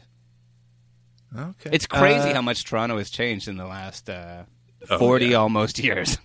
[1.37, 1.69] Okay.
[1.71, 4.43] It's crazy how much Toronto has changed in the last uh,
[4.89, 5.35] Oh, forty yeah.
[5.37, 6.17] almost years.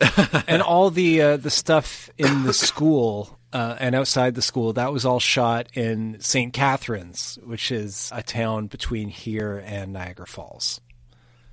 [0.46, 4.92] and all the uh, the stuff in the school uh, and outside the school that
[4.92, 6.52] was all shot in St.
[6.52, 10.80] Catharines, which is a town between here and Niagara Falls.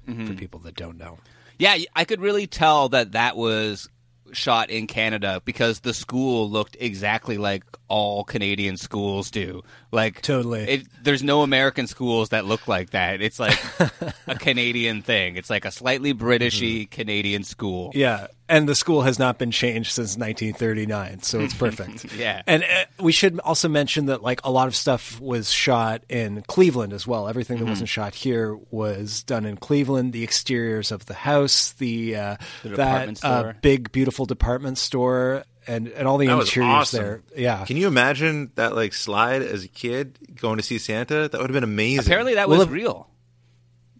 [0.05, 1.17] For people that don't know,
[1.57, 3.89] Yeah, I could really tell that that was
[4.33, 9.63] shot in Canada because the school looked exactly like all Canadian schools do.
[9.91, 10.61] Like Totally.
[10.61, 13.19] it, there's no American schools that look like that.
[13.21, 13.57] It's like
[14.27, 15.37] a Canadian thing.
[15.37, 17.91] It's like a slightly Britishy Canadian school.
[17.95, 22.05] yeah, and the school has not been changed since 1939, so it's perfect.
[22.15, 22.41] Yeah.
[22.47, 26.43] and uh, we should also mention that like a lot of stuff was shot in
[26.43, 27.27] Cleveland as well.
[27.27, 30.13] Everything that wasn't shot here was done in Cleveland.
[30.13, 32.75] The exteriors of the house, the, uh, The that
[33.15, 36.99] department uh, big beautiful department store, and and all the That was interiors awesome.
[37.03, 37.23] there.
[37.35, 41.27] Yeah, Can you imagine that like slide as a kid going to see Santa?
[41.27, 42.05] That would have been amazing.
[42.05, 43.09] Apparently that Well, was if- real.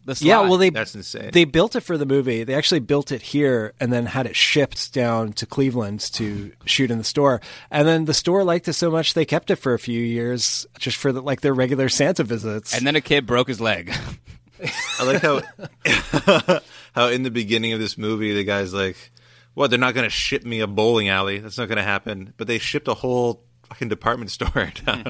[0.06, 1.32] The Yeah, well, they That's insane.
[1.34, 2.44] They built it for the movie.
[2.44, 6.92] They actually built it here and then had it shipped down to Cleveland to shoot
[6.92, 7.42] in the store.
[7.72, 10.68] And then the store liked it so much they kept it for a few years,
[10.78, 12.76] just for the, like their regular Santa visits.
[12.76, 13.94] and then a kid broke his leg.
[15.00, 15.42] I like how
[16.94, 19.12] how in the beginning of this movie the guy's like,
[19.54, 19.70] "What?
[19.70, 21.40] They're not going to ship me a bowling alley.
[21.40, 25.04] That's not going to happen." But they shipped a whole fucking department store down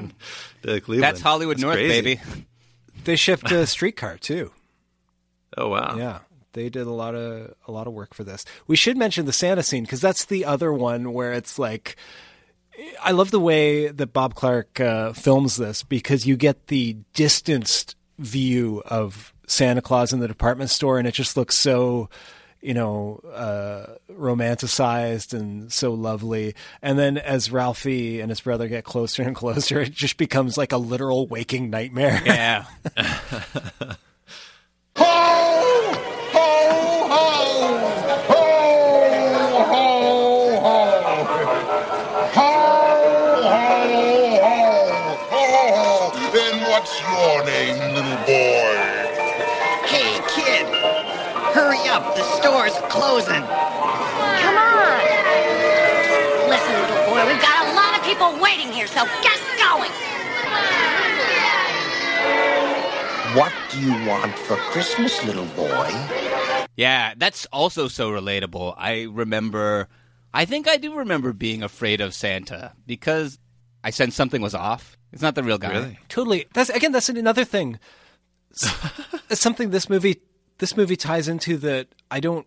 [0.64, 0.68] hmm.
[0.68, 1.04] to Cleveland.
[1.04, 2.16] That's Hollywood That's North, crazy.
[2.16, 2.22] baby.
[3.04, 4.52] they shipped a streetcar too.
[5.58, 5.96] Oh wow.
[5.98, 6.20] Yeah.
[6.54, 8.46] They did a lot of a lot of work for this.
[8.68, 11.98] We should mention the Santa scene because that's the other one where it's like
[13.02, 17.96] I love the way that Bob Clark uh, films this because you get the distanced
[18.20, 22.10] view of Santa Claus in the department store, and it just looks so
[22.66, 26.56] you know, uh, romanticized and so lovely.
[26.82, 30.72] And then as Ralphie and his brother get closer and closer, it just becomes like
[30.72, 32.22] a literal waking nightmare.
[32.26, 32.66] Yeah.
[52.96, 53.44] closing.
[53.44, 55.00] Come on.
[56.50, 59.92] Listen, little boy, we've got a lot of people waiting here, so get going.
[63.36, 65.90] What do you want for Christmas, little boy?
[66.78, 68.74] Yeah, that's also so relatable.
[68.78, 69.90] I remember,
[70.34, 73.38] I think I do remember being afraid of Santa because
[73.84, 74.98] I sensed something was off.
[75.12, 75.72] It's not the real guy.
[75.74, 76.00] Really?
[76.08, 76.46] Totally.
[76.54, 76.92] That's again.
[76.94, 77.80] That's another thing.
[78.54, 78.74] S-
[79.30, 80.22] It's something this movie
[80.60, 82.46] this movie ties into that I don't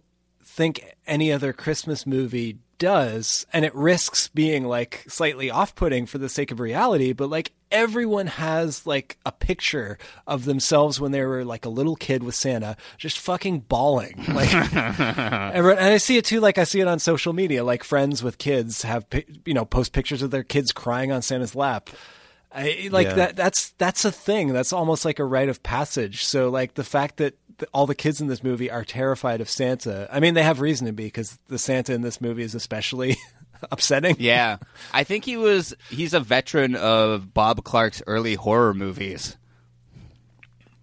[0.48, 6.18] think any other Christmas movie does, and it risks being like slightly off putting for
[6.18, 7.12] the sake of reality.
[7.12, 11.96] But like everyone has like a picture of themselves when they were like a little
[11.96, 14.24] kid with Santa, just fucking bawling.
[14.28, 16.40] Like, and and I see it too.
[16.40, 17.64] Like I see it on social media.
[17.64, 19.06] Like friends with kids have
[19.44, 21.90] you know post pictures of their kids crying on Santa's lap.
[22.50, 23.14] I, like Yeah.
[23.14, 26.82] that that's that's a thing that's almost like a rite of passage so like the
[26.82, 30.34] fact that th- all the kids in this movie are terrified of santa i mean
[30.34, 33.16] they have reason to be because the santa in this movie is especially
[33.72, 34.58] upsetting Yeah.
[34.92, 39.36] I think he was, he's a veteran of Bob Clark's early horror movies.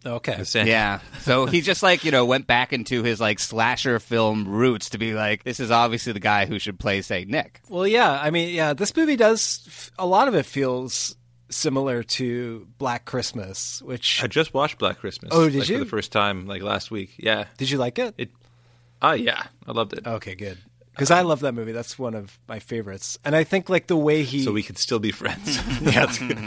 [0.06, 1.00] okay Santa- Yeah.
[1.22, 4.98] So he just like, you know, went back into his like slasher film roots to
[4.98, 7.62] be like, this is obviously the guy who should play Saint Nick.
[7.70, 11.16] well yeah i mean yeah this movie does a lot of it feels
[11.56, 15.32] similar to black christmas which I just watched Black Christmas.
[15.34, 15.78] Oh, did like, you?
[15.80, 17.14] For the first time, like last week.
[17.18, 17.46] Yeah.
[17.58, 18.30] did you like it It.
[19.02, 20.06] Oh yeah, I loved it.
[20.06, 20.58] okay good
[20.92, 23.98] because i love that movie that's one of my favorites and i think like the
[23.98, 25.60] way he So we could still be friends.
[25.82, 26.38] that's good.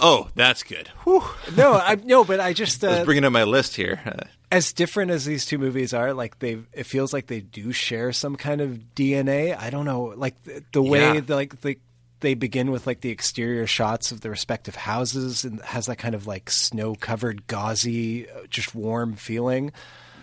[0.00, 0.88] Oh, that's good.
[1.04, 1.22] Whew.
[1.56, 4.00] no i no but i just I uh, was bringing up my list here.
[4.04, 7.72] Uh, as different as these two movies are, like they, it feels like they do
[7.72, 9.58] share some kind of DNA.
[9.58, 11.20] I don't know, like the, the way Yeah.
[11.20, 11.78] the, like they
[12.24, 16.14] they begin with like the exterior shots of the respective houses and has that kind
[16.14, 19.72] of like snow covered, gauzy, uh, just warm feeling.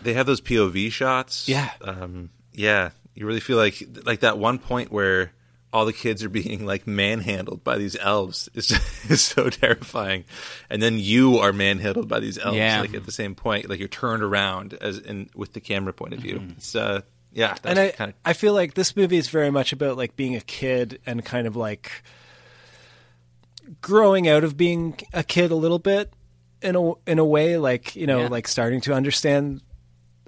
[0.03, 1.47] they have those POV shots.
[1.47, 1.69] Yeah.
[1.81, 2.89] Um, yeah.
[3.13, 5.31] You really feel like like that one point where
[5.73, 8.71] all the kids are being like manhandled by these elves is
[9.09, 10.25] is so terrifying,
[10.69, 12.57] and then you are manhandled by these elves.
[12.57, 12.81] Yeah.
[12.81, 16.13] Like at the same point, like you're turned around as in with the camera point
[16.13, 16.41] of view.
[16.57, 17.01] It's uh,
[17.33, 17.55] yeah.
[17.61, 20.15] That's and I, kind of I feel like this movie is very much about like
[20.15, 22.03] being a kid and kind of like
[23.81, 26.11] growing out of being a kid a little bit
[26.61, 28.27] in a in a way like you know Yeah.
[28.27, 29.61] like starting to understand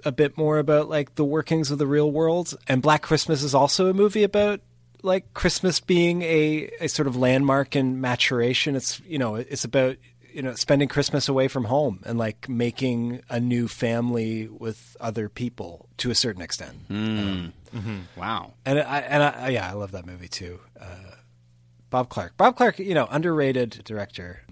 [0.04, 3.54] a bit more about like the workings of the real world and Black Christmas is
[3.54, 4.60] also a movie about
[5.02, 9.96] like Christmas being a, a sort of landmark in maturation it's you know it's about
[10.34, 15.28] you know spending Christmas away from home and like making a new family with other
[15.28, 16.94] people to a certain extent hmm.
[16.94, 17.98] um, mm-hmm.
[18.16, 18.54] Wow.
[18.66, 20.60] and I and I yeah, I love that movie too.
[20.78, 21.14] Uh,
[21.90, 22.36] Bob Clark.
[22.36, 24.42] Bob Clark, you know, underrated director.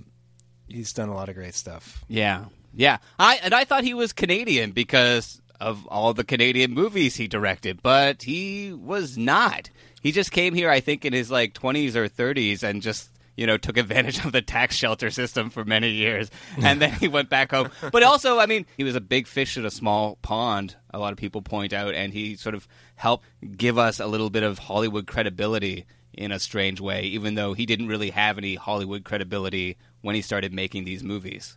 [0.69, 2.05] He's done a lot of great stuff.
[2.07, 2.45] Yeah.
[2.73, 2.99] Yeah.
[3.19, 7.83] I and I thought he was Canadian because of all the Canadian movies he directed,
[7.83, 9.71] but he was not.
[10.01, 13.47] He just came here I think in his like 20s or 30s and just you
[13.47, 16.31] know, took advantage of the tax shelter system for many years,
[16.63, 17.71] and then he went back home.
[17.91, 20.77] But also, I mean, he was a big fish in a small pond.
[20.91, 24.31] A lot of people point out, and he sort of helped give us a little
[24.31, 28.55] bit of Hollywood credibility in a strange way, even though he didn't really have any
[28.55, 31.57] Hollywood credibility when he started making these movies.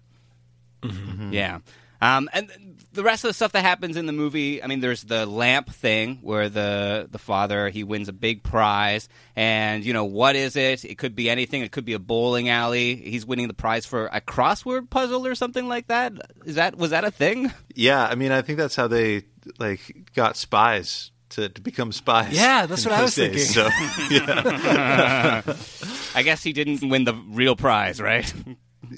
[0.81, 1.33] Mm-hmm.
[1.33, 1.59] Yeah.
[2.05, 2.51] Um, and
[2.93, 5.69] the rest of the stuff that happens in the movie, I mean, there's the lamp
[5.69, 10.55] thing where the the father he wins a big prize, and you know what is
[10.55, 10.85] it?
[10.85, 11.61] It could be anything.
[11.61, 12.95] It could be a bowling alley.
[12.95, 16.13] He's winning the prize for a crossword puzzle or something like that.
[16.45, 17.51] Is that was that a thing?
[17.75, 18.05] yeah.
[18.05, 19.23] I mean, I think that's how they
[19.59, 22.33] like got spies to, to become spies.
[22.33, 23.53] Yeah, that's what I was days.
[23.53, 23.63] So
[24.09, 25.41] yeah,
[26.13, 28.31] I guess he didn't win the real prize, right?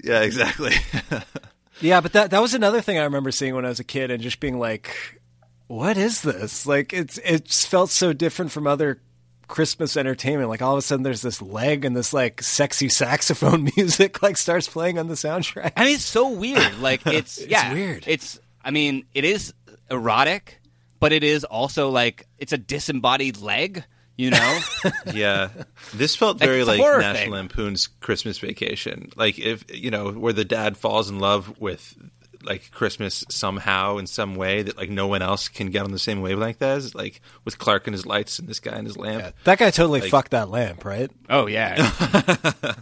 [0.04, 0.74] yeah, exactly.
[1.82, 4.12] Yeah, but that that was another thing I remember seeing when I was a kid
[4.12, 5.22] and just being like,
[5.68, 9.00] "What is this?" Like it's it's felt so different from other
[9.48, 10.50] Christmas entertainment.
[10.50, 14.38] Like all of a sudden, there's this leg and this like sexy saxophone music like
[14.38, 15.74] starts playing on the soundtrack.
[15.76, 16.80] I mean, it's so weird.
[16.80, 18.04] Like it's yeah, weird.
[18.08, 19.54] It's I mean, it is
[19.90, 20.60] erotic,
[21.00, 23.84] but it is also like it's a disembodied leg.
[24.18, 24.60] You know,
[25.14, 25.50] yeah,
[25.94, 27.32] this felt very it's like National thing.
[27.32, 29.12] Lampoon's Christmas Vacation.
[29.16, 31.96] Like if you know where the dad falls in love with
[32.44, 36.00] like Christmas somehow in some way that like no one else can get on the
[36.00, 39.36] same wavelength as like with Clark and his lights and this guy and his lamp.
[39.44, 41.12] That guy totally Like- fucked that lamp, right?
[41.30, 41.76] Oh yeah.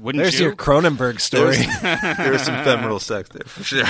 [0.00, 0.46] Wouldn't There's you?
[0.46, 1.56] your Cronenberg story.
[1.82, 3.84] there was some femoral sex there for sure.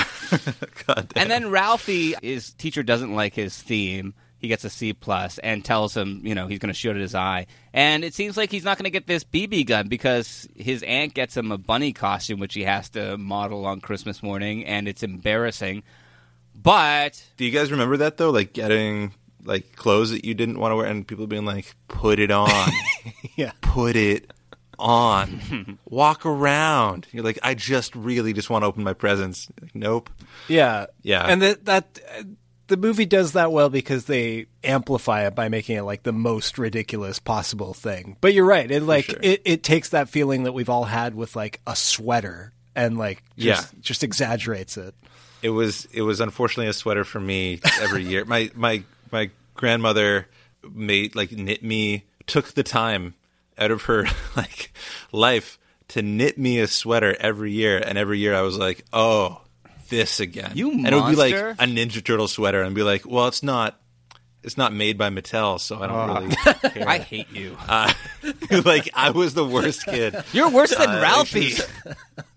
[0.87, 1.21] God damn.
[1.23, 4.13] And then Ralphie, his teacher doesn't like his theme.
[4.37, 7.01] He gets a C plus and tells him, you know, he's going to shoot at
[7.01, 7.47] his eye.
[7.73, 11.13] And it seems like he's not going to get this BB gun because his aunt
[11.13, 15.01] gets him a bunny costume, which he has to model on Christmas morning, and it's
[15.03, 15.83] embarrassing.
[16.53, 18.29] But Do you guys remember that though?
[18.31, 19.13] Like getting
[19.43, 22.49] like clothes that you didn't want to wear and people being like, "Put it on."
[23.35, 23.51] yeah.
[23.61, 24.31] Put it
[24.79, 25.77] on.
[25.89, 27.07] Walk around.
[27.11, 30.09] You're like, "I just really just want to open my presents." Like, nope.
[30.47, 31.25] Yeah, Yeah.
[31.25, 31.99] and that that
[32.67, 36.57] the movie does that well because they amplify it by making it like the most
[36.57, 38.17] ridiculous possible thing.
[38.21, 39.19] But you're right; it like sure.
[39.21, 43.23] it, it takes that feeling that we've all had with like a sweater and like
[43.37, 43.79] just, Yeah.
[43.81, 44.95] just exaggerates it.
[45.41, 48.25] It was it was unfortunately a sweater for me every year.
[48.25, 50.27] my my my grandmother
[50.73, 53.13] made like knit me took the time
[53.57, 54.05] out of her
[54.35, 54.73] like
[55.11, 55.59] life
[55.89, 59.41] to knit me a sweater every year and every year I was like, "Oh,
[59.89, 63.05] this again." You and it would be like a Ninja Turtle sweater and be like,
[63.05, 63.79] "Well, it's not
[64.43, 66.35] it's not made by Mattel, so I don't really
[66.71, 67.57] care." I hate you.
[67.67, 67.91] Uh,
[68.65, 70.15] like I was the worst kid.
[70.33, 71.53] You're worse than Uh, Ralphie.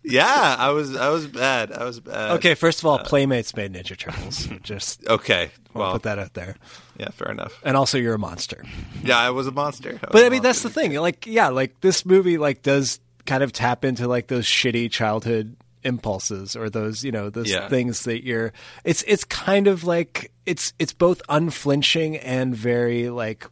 [0.02, 1.70] Yeah, I was I was bad.
[1.70, 2.30] I was bad.
[2.36, 4.48] Okay, first of all, Playmates made Ninja Turtles.
[4.62, 5.50] Just Okay.
[5.74, 6.56] I'll Well, put that out there.
[6.98, 7.60] yeah, fair enough.
[7.62, 8.64] And also, you're a monster.
[9.04, 9.92] Yeah, I was a monster.
[9.92, 10.94] was But I mean, that's the thing.
[10.94, 15.56] Like, yeah, like this movie, like, does kind of tap into like those shitty childhood
[15.88, 17.68] impulses or those, you know, those Yeah.
[17.68, 18.52] things that you're.
[18.84, 23.46] It's it's kind of like it's it's both unflinching and very like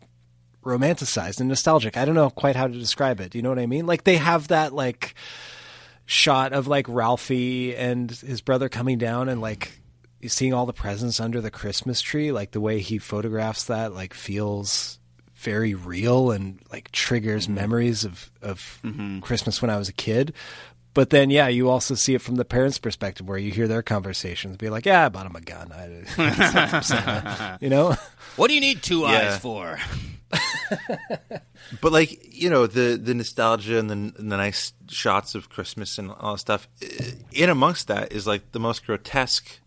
[0.64, 1.96] romanticized and nostalgic.
[1.96, 3.34] I don't know quite how to describe it.
[3.34, 3.86] You know what I mean?
[3.86, 5.14] Like they have that like
[6.04, 9.80] shot of like Ralphie and his brother coming down and like
[10.26, 14.14] seeing all the presents under the Christmas tree, like the way he photographs that, like
[14.14, 14.98] feels
[15.36, 17.54] very real and like triggers mm-hmm.
[17.54, 19.20] memories of of mm-hmm.
[19.20, 20.32] Christmas when I was a kid.
[20.96, 23.82] But then, yeah, you also see it from the parents' perspective, where you hear their
[23.82, 26.16] conversations, be like, "Yeah, I bought him a gun." I, it's
[26.54, 27.94] not from Santa," you know,
[28.36, 29.32] what do you need two Yeah.
[29.32, 29.78] eyes for?
[31.82, 35.98] But like you know the the nostalgia and the, and the nice shots of Christmas
[35.98, 36.66] and all that stuff.
[37.30, 39.60] In amongst that is like the most grotesque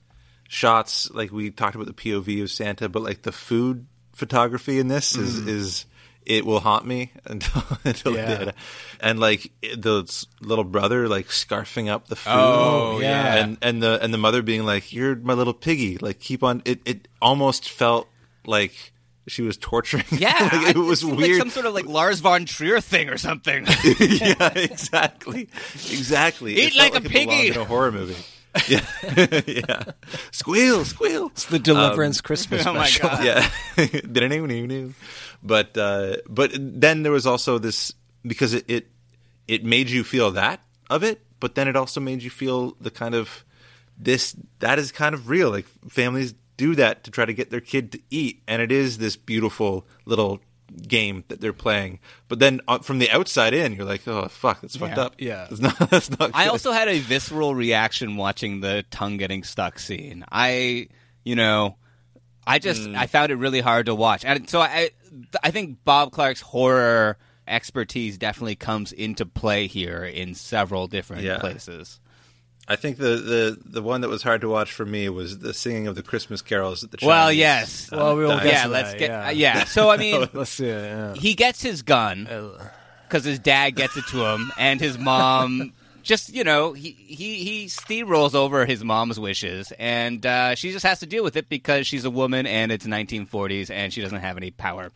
[0.48, 1.12] shots.
[1.12, 5.16] Like we talked about the POV of Santa, but like the food photography in this
[5.16, 5.48] is mm.
[5.48, 5.86] is
[6.30, 8.32] it will haunt me until until Yeah.
[8.32, 8.54] it did.
[9.02, 10.10] And like the
[10.40, 12.32] little brother like scarfing up the food.
[12.34, 13.36] Oh, yeah.
[13.44, 16.62] and and the and the mother being like, "You're my little piggy." Like keep on.
[16.64, 18.08] It it almost felt
[18.46, 18.94] like.
[19.28, 20.06] She was torturing.
[20.06, 20.18] him.
[20.22, 21.34] Yeah, Like, it was seemed weird.
[21.34, 23.64] like some sort of like Lars von Trier thing or something.
[24.00, 25.50] yeah, exactly,
[25.92, 26.56] exactly.
[26.58, 27.48] Eat It like felt a it piggy.
[27.50, 28.16] in a horror movie.
[28.68, 28.84] Yeah,
[29.46, 29.84] yeah.
[30.32, 31.28] Squeal, squeal.
[31.28, 33.10] it's the Deliverance Christmas oh my special.
[33.10, 33.24] God.
[33.24, 33.50] Yeah,
[34.02, 34.32] Didn't
[35.44, 38.88] but uh, but then there was also this because it, it
[39.48, 42.92] it made you feel that of it, but then it also made you feel the
[42.92, 43.44] kind of
[43.98, 45.50] this that is kind of real.
[45.50, 48.98] Like families do that to try to get their kid to eat, and it is
[48.98, 50.40] this beautiful little
[50.88, 52.00] game that they're playing.
[52.28, 55.04] But then uh, from the outside in, you're like, oh fuck, that's fucked Yeah.
[55.04, 55.16] up.
[55.18, 55.48] Yeah.
[55.50, 55.90] that's not.
[55.90, 56.32] That's not.
[56.34, 60.26] I also had a visceral reaction watching the tongue getting stuck scene.
[60.32, 60.90] I,
[61.24, 61.78] you know,
[62.48, 62.96] I just Mm.
[62.98, 64.92] I found it really hard to watch, and so I
[65.44, 67.18] I think Bob Clark's horror
[67.48, 71.40] expertise definitely comes into play here in several different Yeah.
[71.40, 72.00] places.
[72.68, 75.56] I think the, the the one that was hard to watch for me was the
[75.56, 77.00] singing of the Christmas carols at the.
[77.02, 77.92] Well, yes.
[77.92, 79.28] uh, Well, we'll get yeah, let's that, get yeah.
[79.28, 79.64] uh, yeah.
[79.66, 80.84] So I mean, Let's see it.
[80.84, 81.14] Yeah.
[81.16, 82.28] he gets his gun
[83.08, 85.74] because his dad gets it to him, and his mom
[86.10, 90.84] just you know he he he steamrolls over his mom's wishes, and uh, she just
[90.84, 94.20] has to deal with it because she's a woman and it's 1940s and she doesn't
[94.20, 94.92] have any power.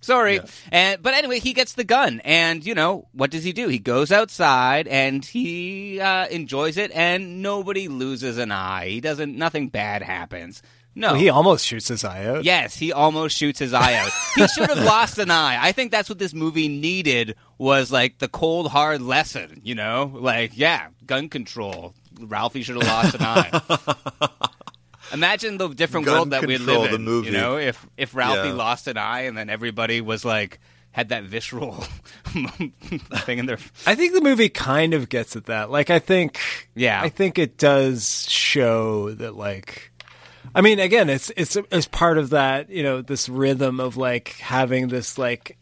[0.00, 3.68] Sorry, and but anyway, he gets the gun, and you know what does he do?
[3.68, 8.88] He goes outside and he uh, enjoys it, and nobody loses an eye.
[8.88, 9.36] He doesn't.
[9.36, 10.60] Nothing bad happens.
[10.98, 12.42] No, Well, he almost shoots his eye out.
[12.44, 14.10] Yes, he almost shoots his eye out.
[14.34, 15.58] he should have lost an eye.
[15.60, 20.10] I think that's what this movie needed was like the cold hard lesson, you know?
[20.14, 21.94] Like, yeah, gun control.
[22.18, 24.28] Ralphie should have lost an eye.
[25.12, 27.02] Imagine the different Gun world that we Control, live the in.
[27.04, 27.26] movie.
[27.28, 28.54] You know, if if Ralphie Yeah.
[28.54, 30.58] lost an eye and then everybody was like
[30.90, 31.72] had that visceral
[32.24, 35.70] thing in their I think the movie kind of gets at that.
[35.70, 36.40] Like, I think,
[36.74, 37.00] Yeah.
[37.02, 39.92] I think it does show that, like,
[40.54, 44.28] I mean, again, it's it's it's part of that, you know, this rhythm of like
[44.38, 45.56] having this like,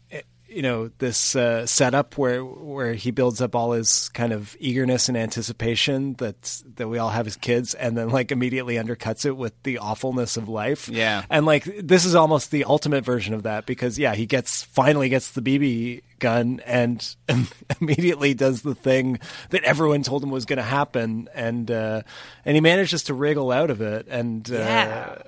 [0.55, 5.09] you know this uh, setup where where he builds up all his kind of eagerness
[5.09, 9.35] and anticipation that that we all have as kids, and then like immediately undercuts it
[9.35, 10.87] with the awfulness of life.
[10.87, 11.25] Yeah.
[11.29, 15.09] and like this is almost the ultimate version of that because yeah, he gets finally
[15.09, 17.15] gets the BB gun and
[17.81, 22.01] immediately does the thing that everyone told him was going to happen, and uh,
[22.45, 25.21] and he manages to wriggle out of it, and uh, Yeah.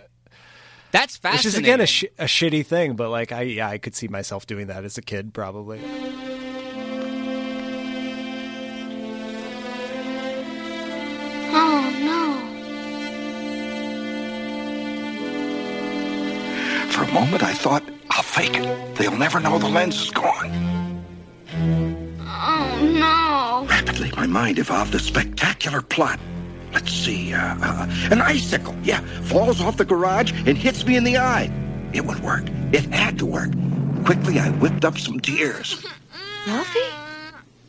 [0.91, 1.37] That's fascinating.
[1.37, 4.07] which is again a, sh- a shitty thing, but like I yeah I could see
[4.07, 5.79] myself doing that as a kid probably.
[11.59, 11.83] Oh,
[16.85, 16.91] no.
[16.91, 18.95] For a moment, I thought, I'll fake it.
[18.95, 20.51] They'll never know the lens is gone.
[22.21, 23.67] Oh, no.
[23.69, 26.19] Rapidly, my mind evolved a spectacular plot.
[26.77, 31.05] Let's see, uh, uh, an icicle, yeah, falls off the garage and hits me in
[31.05, 31.51] the eye.
[31.91, 32.43] It would work.
[32.71, 33.49] It had to work.
[34.05, 35.83] Quickly, I whipped up some tears.
[36.47, 36.79] Ralphie?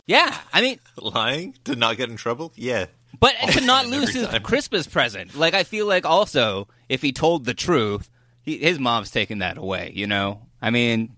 [0.05, 2.53] Yeah, I mean, Lying to not get in trouble?
[2.55, 2.85] Yeah.
[3.19, 4.43] but to not lose his time.
[4.43, 5.35] Christmas present.
[5.35, 8.11] Like, I feel like also, if he told the truth,
[8.43, 10.43] he, his mom's taking that away, you know?
[10.61, 11.15] I mean,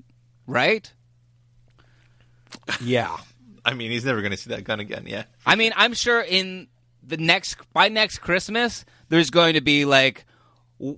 [0.46, 0.88] right?
[2.84, 3.16] Yeah,
[3.64, 5.06] I mean, he's never going to see that gun again.
[5.08, 5.24] Yeah.
[5.44, 6.68] I mean, I'm sure in
[7.06, 10.24] the next by next Christmas, there's going to be like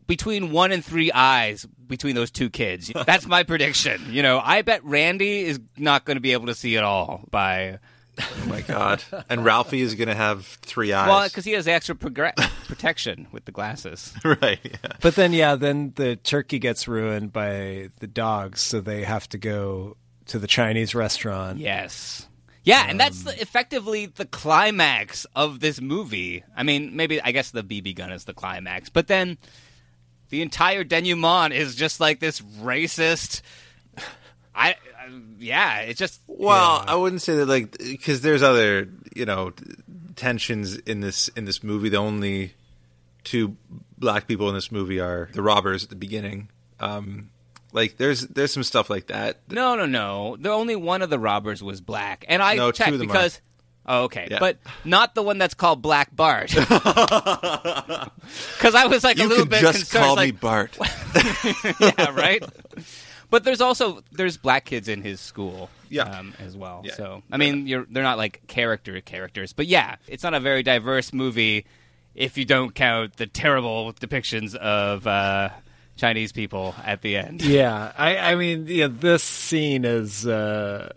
[0.06, 2.90] between one and three eyes between those two kids.
[3.06, 4.00] That's my prediction.
[4.10, 7.24] You know, I bet Randy is not going to be able to see it all
[7.30, 7.78] by
[8.18, 9.02] Oh my god.
[9.30, 11.08] and Ralphie is going to have three eyes.
[11.08, 12.34] well because he has extra progr-
[12.68, 14.12] protection with the glasses.
[14.24, 14.60] right.
[14.62, 14.92] Yeah.
[15.00, 19.38] but then yeah, then the turkey gets ruined by the dogs, so they have to
[19.38, 19.96] go
[20.26, 21.58] to the Chinese restaurant.
[21.58, 22.28] Yes.
[22.64, 26.44] Yeah, and that's the, effectively the climax of this movie.
[26.56, 29.36] I mean, maybe I guess the BB gun is the climax, but then
[30.28, 33.42] the entire denouement is just like this racist.
[34.54, 34.76] I, I
[35.38, 39.52] yeah, it's just Well, I wouldn't say that like because there's other you know
[40.14, 41.88] tensions in this in this movie.
[41.88, 42.54] The only
[43.24, 43.56] two
[43.98, 46.48] black people in this movie are the robbers at the beginning.
[46.78, 47.30] Um,
[47.72, 49.40] like there's there's some stuff like that.
[49.50, 50.36] no, no, no.
[50.38, 53.12] The only one of the robbers was black, and I No, checked of them are.
[53.12, 53.40] because.
[53.84, 54.38] Oh, okay, Yeah.
[54.38, 56.54] but not the one that's called Black Bart.
[58.56, 60.04] Because I was like a little bit just concerned.
[60.04, 60.76] call like, me Bart.
[61.80, 62.42] yeah, right.
[63.30, 66.02] But there's also there's black kids in his school, Yeah.
[66.04, 66.82] um, as well.
[66.84, 66.94] Yeah.
[66.94, 70.62] So I mean, you're they're not like character characters, but yeah, it's not a very
[70.62, 71.64] diverse movie
[72.14, 75.48] if you don't count the terrible depictions of uh,
[75.96, 77.42] Chinese people at the end.
[77.44, 80.92] Yeah, I, I mean, yeah, this scene is, uh,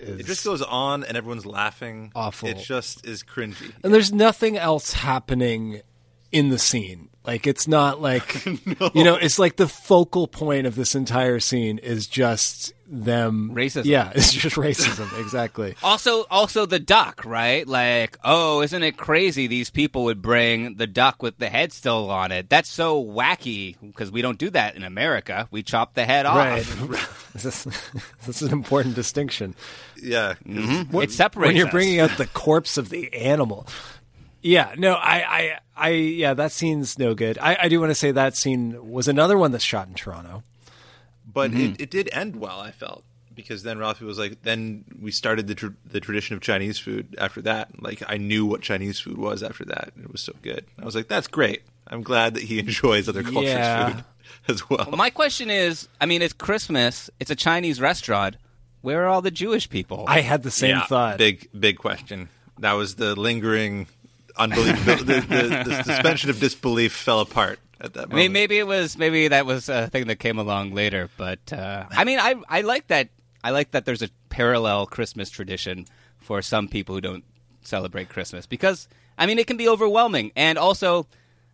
[0.00, 2.12] is It just goes on and everyone's laughing.
[2.14, 2.48] Awful.
[2.48, 3.72] It just is cringy.
[3.82, 5.80] and there's nothing else happening
[6.32, 7.08] in the scene.
[7.26, 8.46] Like it's not like
[8.94, 13.84] you know, it's like the focal point of this entire scene is just them Racism.
[13.84, 15.20] Yeah, it's just racism.
[15.20, 15.74] exactly.
[15.82, 17.66] Also, also the duck, right?
[17.66, 19.46] Like, oh, isn't it crazy?
[19.46, 22.48] These people would bring the duck with the head still on it.
[22.48, 25.48] That's so wacky because we don't do that in America.
[25.50, 26.36] We chop the head off.
[26.36, 27.08] Right.
[27.34, 27.66] this,
[28.28, 29.54] is, an important distinction.
[30.00, 30.34] Yeah.
[30.46, 30.96] Mm-hmm.
[31.00, 31.72] It separates when you're us.
[31.72, 33.66] bringing out the corpse of the animal.
[34.42, 37.36] Yeah, no, I, I, I, yeah, that scene's no good.
[37.38, 40.42] I, I do want to say that scene was another one that's shot in Toronto.
[41.32, 41.60] But Mm-hmm.
[41.74, 45.46] it, it did end well, I felt, because then Ralphie was like, then we started
[45.48, 47.82] the tr- the tradition of Chinese food after that.
[47.82, 50.64] Like I knew what Chinese food was after that, and it was so good.
[50.80, 51.62] I was like, that's great.
[51.88, 53.92] I'm glad that he enjoys other cultures' Yeah.
[53.96, 54.04] food
[54.48, 54.88] as well.
[54.96, 57.10] My question is, I mean, it's Christmas.
[57.20, 58.36] It's a Chinese restaurant.
[58.80, 60.04] Where are all the Jewish people?
[60.06, 61.18] I had the same Yeah, thought.
[61.18, 62.28] Big big question.
[62.60, 63.86] That was the lingering
[64.38, 64.84] unbelief.
[64.84, 68.16] the, the, the suspension of disbelief fell apart at that I moment.
[68.16, 71.84] mean, maybe it was maybe that was a thing that came along later, but uh,
[71.90, 73.08] I mean, I I like that.
[73.44, 75.86] I like that there's a parallel Christmas tradition
[76.18, 77.24] for some people who don't
[77.62, 81.06] celebrate Christmas because I mean it can be overwhelming, and also,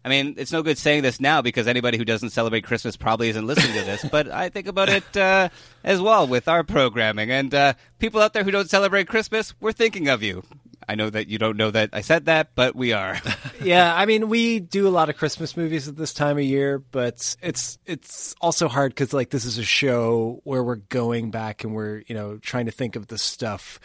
[0.04, 3.28] I mean it's no good saying this now because anybody who doesn't celebrate Christmas probably
[3.28, 5.48] isn't listening to this, but I think about it uh,
[5.84, 9.54] as well with our programming and uh, people out there who don't celebrate Christmas.
[9.60, 10.44] We're thinking of you.
[10.88, 13.20] I know that you don't know that I said that, but we are.
[13.62, 16.78] yeah, I mean, we do a lot of Christmas movies at this time of year,
[16.78, 21.64] but it's it's also hard because like this is a show where we're going back
[21.64, 23.80] and we're you know trying to think of the stuff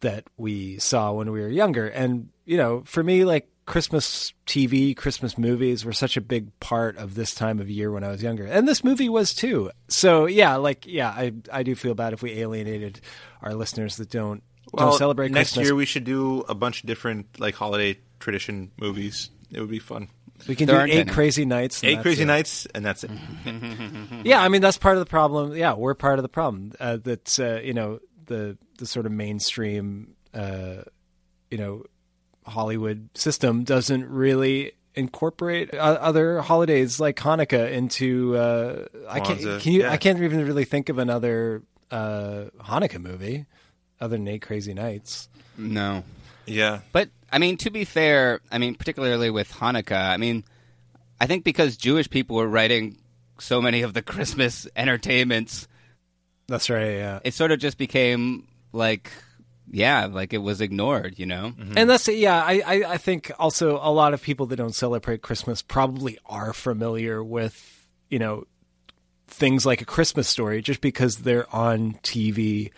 [0.00, 4.96] that we saw when we were younger, and you know, for me, like Christmas TV,
[4.96, 8.22] Christmas movies were such a big part of this time of year when I was
[8.22, 9.70] younger, and this movie was too.
[9.88, 13.00] So yeah, like yeah, I I do feel bad if we alienated
[13.42, 14.42] our listeners that don't
[14.72, 15.66] well, don't celebrate next Christmas.
[15.66, 19.30] year we should do a bunch of different like holiday tradition movies.
[19.52, 20.08] It would be fun.
[20.48, 21.10] We can There do aren't eight any.
[21.10, 21.82] crazy nights.
[21.82, 22.26] and Eight that's crazy it.
[22.26, 23.10] nights, and that's it.
[24.24, 25.54] Yeah, I mean that's part of the problem.
[25.56, 26.72] Yeah, we're part of the problem.
[26.80, 30.82] Uh, that uh, you know the the sort of mainstream, uh,
[31.50, 31.84] you know,
[32.44, 38.36] Hollywood system doesn't really incorporate uh, other holidays like Hanukkah into.
[38.36, 39.40] Uh, I can't.
[39.40, 39.80] Kwanzaa, Can you?
[39.82, 39.92] yeah.
[39.92, 43.46] I can't even really think of another uh, Hanukkah movie
[44.00, 45.28] other than Eight Crazy Nights.
[45.56, 46.04] No.
[46.46, 46.80] Yeah.
[46.92, 50.44] But I mean, to be fair, I mean, particularly with Hanukkah, I mean,
[51.20, 52.98] I think because Jewish people were writing
[53.38, 55.66] so many of the Christmas entertainments,
[56.48, 56.92] That's right.
[56.92, 57.20] Yeah.
[57.24, 59.10] it sort of just became like,
[59.70, 61.52] yeah, like it was ignored, you know?
[61.58, 61.76] Mm-hmm.
[61.76, 62.40] And that's yeah.
[62.42, 66.52] I, I I think also a lot of people that don't celebrate Christmas probably are
[66.52, 68.44] familiar with you know
[69.26, 72.70] things like a Christmas story just because they're on TV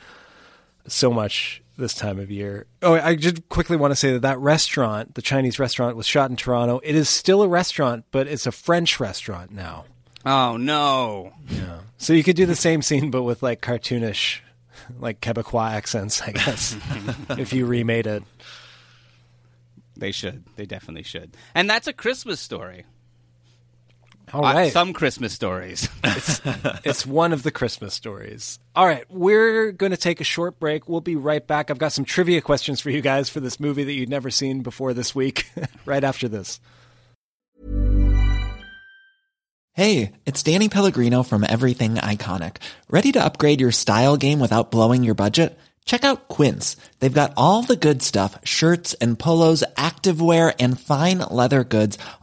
[0.93, 2.67] so much this time of year.
[2.83, 6.31] Oh, I just quickly want to say that that restaurant, the Chinese restaurant, was shot
[6.31, 6.81] in Toronto.
[6.83, 9.85] It is still a restaurant, but it's a French restaurant now.
[10.27, 11.33] Oh no!
[11.49, 11.79] Yeah.
[11.97, 14.41] So you could do the same scene, but with like cartoonish,
[14.99, 16.77] like Quebecois accents, I guess,
[17.31, 18.23] if you remade it.
[19.97, 20.45] They should.
[20.57, 21.37] They definitely should.
[21.55, 22.85] And that's a Christmas story.
[24.33, 25.89] All Uh, some Christmas stories.
[26.85, 28.59] it's one of the Christmas stories.
[28.75, 30.89] All right, we're going to take a short break.
[30.89, 31.71] We'll be right back.
[31.71, 34.63] I've got some trivia questions for you guys for this movie that you'd never seen
[34.63, 35.51] before this week,
[35.85, 36.61] right after this.
[39.73, 42.57] Hey, it's Danny Pellegrino from Everything Iconic.
[42.91, 45.57] Ready to upgrade your style game without blowing your budget?
[45.85, 46.77] Check out Quince.
[46.99, 51.97] They've got all the good stuff shirts and polos, activewear, and fine leather goods,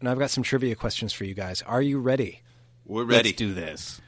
[0.00, 1.62] and I've got some trivia questions for you guys.
[1.62, 2.40] Are you ready?
[2.86, 3.28] We're ready.
[3.28, 4.00] Let's do this.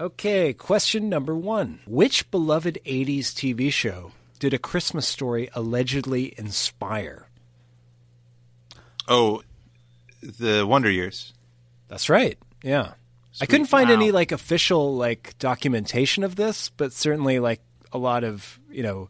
[0.00, 1.80] Okay, question number one.
[1.86, 7.26] Which beloved 80s TV show did A Christmas Story allegedly inspire?
[9.08, 9.42] Oh,
[10.22, 11.32] the Wonder Years.
[11.88, 12.38] That's right.
[12.62, 12.92] Yeah.
[13.40, 13.94] I couldn't find Wow.
[13.96, 17.60] any like official like documentation of this, but certainly like
[17.92, 19.08] a lot of, you know,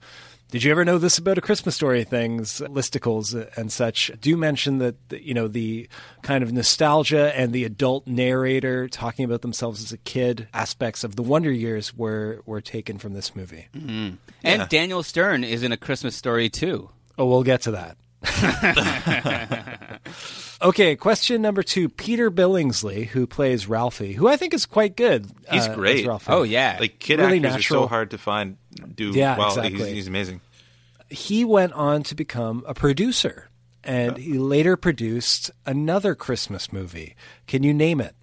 [0.51, 4.79] did you ever know this about a Christmas story things, listicles and such do mention
[4.79, 5.89] that, you know, the
[6.23, 11.17] kind of nostalgia and the adult narrator talking about themselves as a kid aspects of
[11.17, 13.69] the Wonder Years were were taken from this movie.
[13.77, 14.17] Mm.
[14.43, 16.91] And Daniel Stern is in a Christmas story too.
[17.19, 17.97] Oh, we'll get to that.
[20.63, 21.89] okay, question number two.
[21.89, 25.27] Peter Billingsley, who plays Ralphie, who I think is quite good.
[25.51, 26.07] He's uh, as great.
[26.07, 26.33] Ralphie.
[26.79, 27.81] Like kid Really actors natural.
[27.81, 28.57] are so hard to find.
[28.95, 29.49] Do Yeah, well.
[29.49, 29.79] exactly.
[29.79, 30.41] He's, he's amazing.
[31.11, 33.49] He went on to become a producer,
[33.83, 37.17] and he later produced another Christmas movie.
[37.47, 38.15] Can you name it?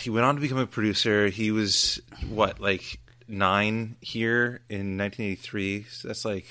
[0.00, 1.28] He went on to become a producer.
[1.28, 5.84] He was what, like nine here in 1983.
[5.90, 6.46] So that's like.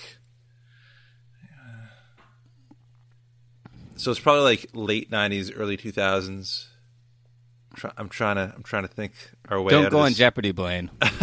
[4.01, 6.65] So it's probably like late 90s, early 2000s.
[7.69, 8.51] I'm, try- I'm trying to.
[8.55, 9.13] I'm trying to think
[9.47, 9.69] our way.
[9.69, 10.13] Don't go on.
[10.15, 10.89] Jeopardy, Blaine.
[11.01, 11.19] Just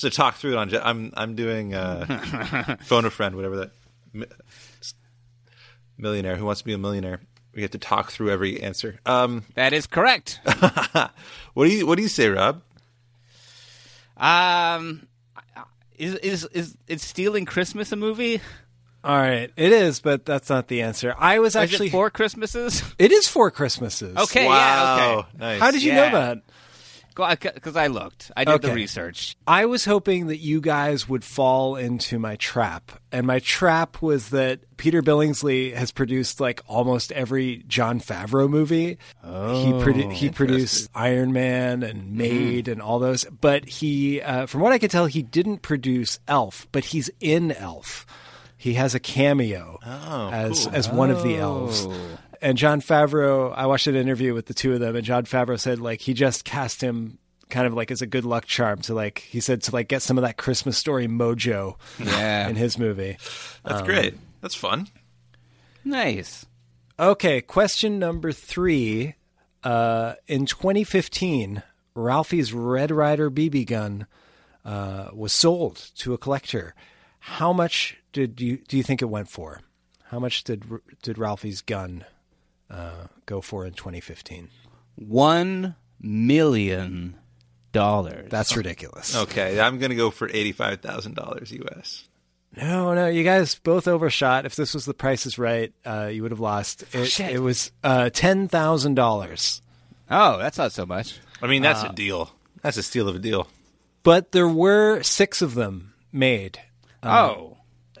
[0.00, 0.68] to talk through it on.
[0.68, 3.70] Je- I'm I'm doing uh, phone a friend, whatever that
[4.12, 4.26] mi-
[5.96, 7.20] millionaire who wants to be a millionaire.
[7.54, 8.98] We have to talk through every answer.
[9.06, 10.40] Um, that is correct.
[11.54, 12.60] what do you What do you say, Rob?
[14.16, 15.06] Um,
[15.96, 18.40] is is is is stealing Christmas a movie?
[19.06, 21.14] All right, it is, but that's not the answer.
[21.16, 22.82] I was actually is it four Christmases?
[22.98, 24.16] It is four Christmases.
[24.16, 25.58] Okay, yeah, okay.
[25.60, 26.42] How did you know that?
[27.14, 29.36] Because I looked, I did the research.
[29.46, 33.00] I was hoping that you guys would fall into my trap.
[33.12, 38.98] And my trap was that Peter Billingsley has produced like almost every Jon Favreau movie.
[39.22, 39.28] he,
[39.72, 43.24] produ- he produced Iron Man and Made and all those.
[43.24, 47.52] But he, uh, from what I could tell, he didn't produce Elf, but he's in
[47.52, 48.04] Elf.
[48.66, 50.74] He has a cameo as cool.
[50.74, 51.86] as one of the elves.
[52.42, 55.56] And Jon Favreau, I watched an interview with the two of them, and Jon Favreau
[55.58, 58.92] said like he just cast him kind of like as a good luck charm to
[58.92, 62.48] like he said to like get some of that Christmas story mojo Yeah.
[62.48, 63.16] in his movie.
[63.64, 64.14] That's Um, great.
[64.40, 64.88] That's fun.
[65.84, 66.44] Nice.
[66.98, 69.14] Okay, question number three.
[69.62, 71.62] Uh, in 2015,
[71.94, 74.06] Ralphie's Red Ryder BB gun
[74.64, 76.74] uh, was sold to a collector.
[77.20, 79.60] How much did you do you think it went for?
[80.04, 80.64] How much did
[81.02, 82.04] did Ralphie's gun
[82.70, 84.48] uh, go for in 2015?
[84.96, 87.16] One million
[87.72, 88.30] dollars.
[88.30, 89.14] That's ridiculous.
[89.14, 92.08] Okay, I'm going to go for eighty-five thousand dollars US.
[92.56, 94.46] No, no, you guys both overshot.
[94.46, 96.84] If this was the Price is Right, uh, you would have lost.
[96.94, 97.32] It, Shit.
[97.32, 99.60] it was uh, ten thousand dollars.
[100.10, 101.18] Oh, that's not so much.
[101.42, 102.30] I mean, that's Uh, a deal.
[102.62, 103.46] That's a steal of a deal.
[104.02, 106.60] But there were six of them made.
[107.02, 107.55] Oh.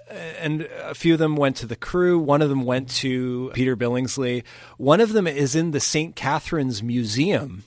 [0.08, 2.18] And a few of them went to the crew.
[2.18, 4.44] One of them went to Peter Billingsley.
[4.78, 6.14] One of them is in the St.
[6.14, 7.64] Catharines Museum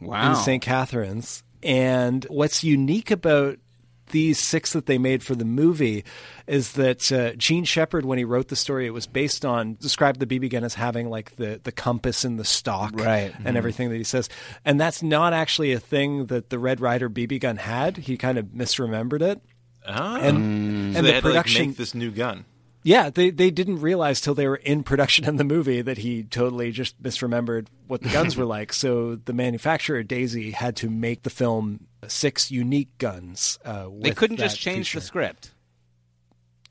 [0.00, 0.30] Wow.
[0.30, 0.62] in St.
[0.62, 1.42] Catharines.
[1.62, 3.58] And what's unique about
[4.10, 6.04] these six that they made for the movie
[6.46, 10.18] is that uh, Jean Shepherd, when he wrote the story, it was based on described
[10.20, 13.32] the BB gun as having like the the compass and the stock, Right.
[13.44, 14.28] and everything that he says.
[14.64, 17.96] And that's not actually a thing that the Red Ryder BB gun had.
[17.96, 19.40] He kind of misremembered it.
[19.86, 20.16] Oh.
[20.16, 22.44] And so and they the production to like, make this new gun.
[22.84, 26.22] yeah, they they didn't realize till they were in production in the movie that he
[26.24, 28.72] totally just misremembered what the guns were like.
[28.72, 33.58] So the manufacturer Daisy had to make the film six unique guns.
[33.64, 35.00] Uh, They couldn't just change feature.
[35.00, 35.50] the script.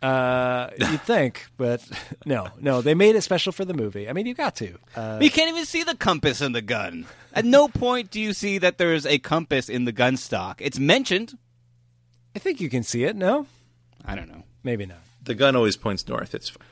[0.02, 1.80] Uh, you'd think, but
[2.26, 4.10] no, no, they made it special for the movie.
[4.10, 4.76] I mean, you got to.
[4.96, 7.06] Uh, you can't even see the compass in the gun.
[7.34, 10.60] At no point do you see that there's a compass in the gun stock.
[10.60, 11.38] It's mentioned.
[12.36, 13.16] I think you can see it.
[13.16, 13.46] No,
[14.06, 14.44] I don't know.
[14.64, 15.00] maybe not.
[15.24, 16.34] The gun always points north.
[16.34, 16.66] It's fine.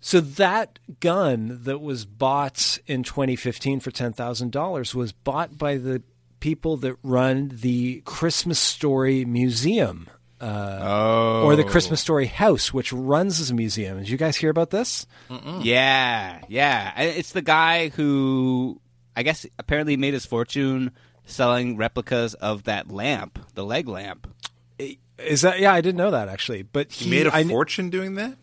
[0.00, 5.76] So that gun that was bought in 2015 for ten thousand dollars was bought by
[5.76, 6.02] the
[6.40, 10.08] people that run the Christmas Story Museum,
[10.40, 13.98] uh, or the Christmas Story House, which runs as a museum.
[13.98, 15.04] Did you guys hear about this?
[15.62, 17.00] Yeah, yeah.
[17.00, 18.80] It's the guy who,
[19.16, 20.92] I guess, apparently made his fortune
[21.24, 24.28] selling replicas of that lamp, the leg lamp.
[25.18, 25.72] Is that yeah?
[25.72, 28.36] I didn't know that actually, but He he, made a I fortune doing that.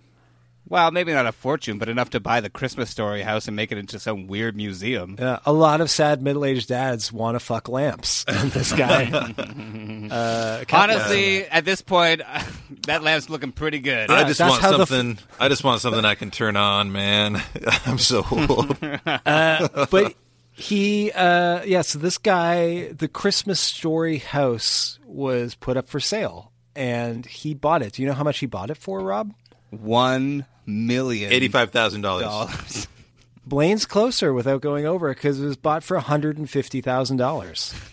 [0.67, 3.71] Well, maybe not a fortune, but enough to buy the Christmas Story house and make
[3.71, 5.15] it into some weird museum.
[5.19, 9.03] Uh, a lot of sad middle-aged dads want to fuck lamps, and this guy.
[9.11, 12.23] uh, capitalized on Honestly, at this point,
[12.87, 14.09] that lamp's looking pretty good.
[14.09, 15.19] I just that's want how the f- something.
[15.39, 17.41] I just want something I can turn on, man.
[17.85, 18.75] I'm so old.
[19.05, 20.15] Uh, but
[20.57, 26.53] he uh yeah so this guy the christmas story house was put up for sale
[26.75, 29.33] and he bought it do you know how much he bought it for rob
[29.69, 32.25] One million Eighty-five thousand dollars.
[32.25, 32.87] dollars.
[33.45, 37.91] blaine's closer without going over because it was bought for $150000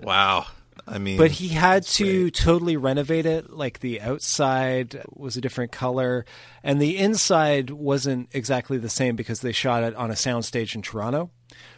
[0.00, 0.46] Wow.
[0.86, 5.72] I mean, but he had to totally renovate it like the outside was a different
[5.72, 6.26] color
[6.62, 10.82] and the inside wasn't exactly the same because they shot it on a soundstage in
[10.82, 11.30] toronto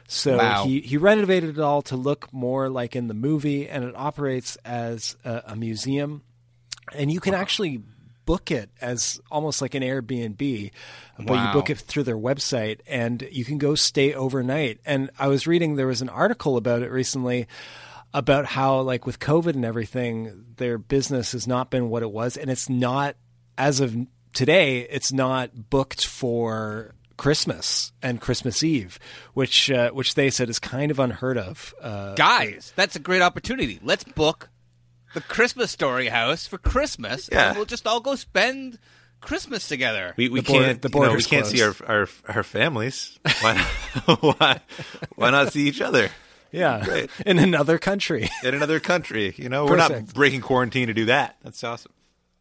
[0.08, 0.64] so Wow.
[0.64, 4.56] he, he renovated it all to look more like in the movie and it operates
[4.64, 6.22] as a, a museum
[6.94, 7.82] and you can actually
[8.24, 10.70] book it as almost like an airbnb
[11.18, 11.46] but Wow.
[11.46, 15.46] you book it through their website and you can go stay overnight and i was
[15.46, 17.46] reading there was an article about it recently
[18.14, 22.36] about how like with covid and everything their business has not been what it was
[22.36, 23.14] and it's not
[23.58, 23.96] as of
[24.32, 28.98] today it's not booked for christmas and christmas eve
[29.34, 33.22] which uh, which they said is kind of unheard of uh, Guys, that's a great
[33.22, 33.78] opportunity.
[33.82, 34.48] Let's book
[35.14, 37.28] the Christmas Story house for Christmas.
[37.32, 37.48] Yeah.
[37.48, 38.78] And we'll just all go spend
[39.22, 40.12] Christmas together.
[40.18, 40.82] we, we The border- can't.
[40.82, 43.18] the you know, we can't see our, our our families.
[43.40, 43.56] Why?
[44.20, 44.60] why?
[45.14, 46.10] Why not see each other
[46.52, 47.10] yeah Great.
[47.26, 49.34] in another country in another country?
[49.38, 51.36] You know, we're not breaking quarantine to do that.
[51.42, 51.92] That's awesome.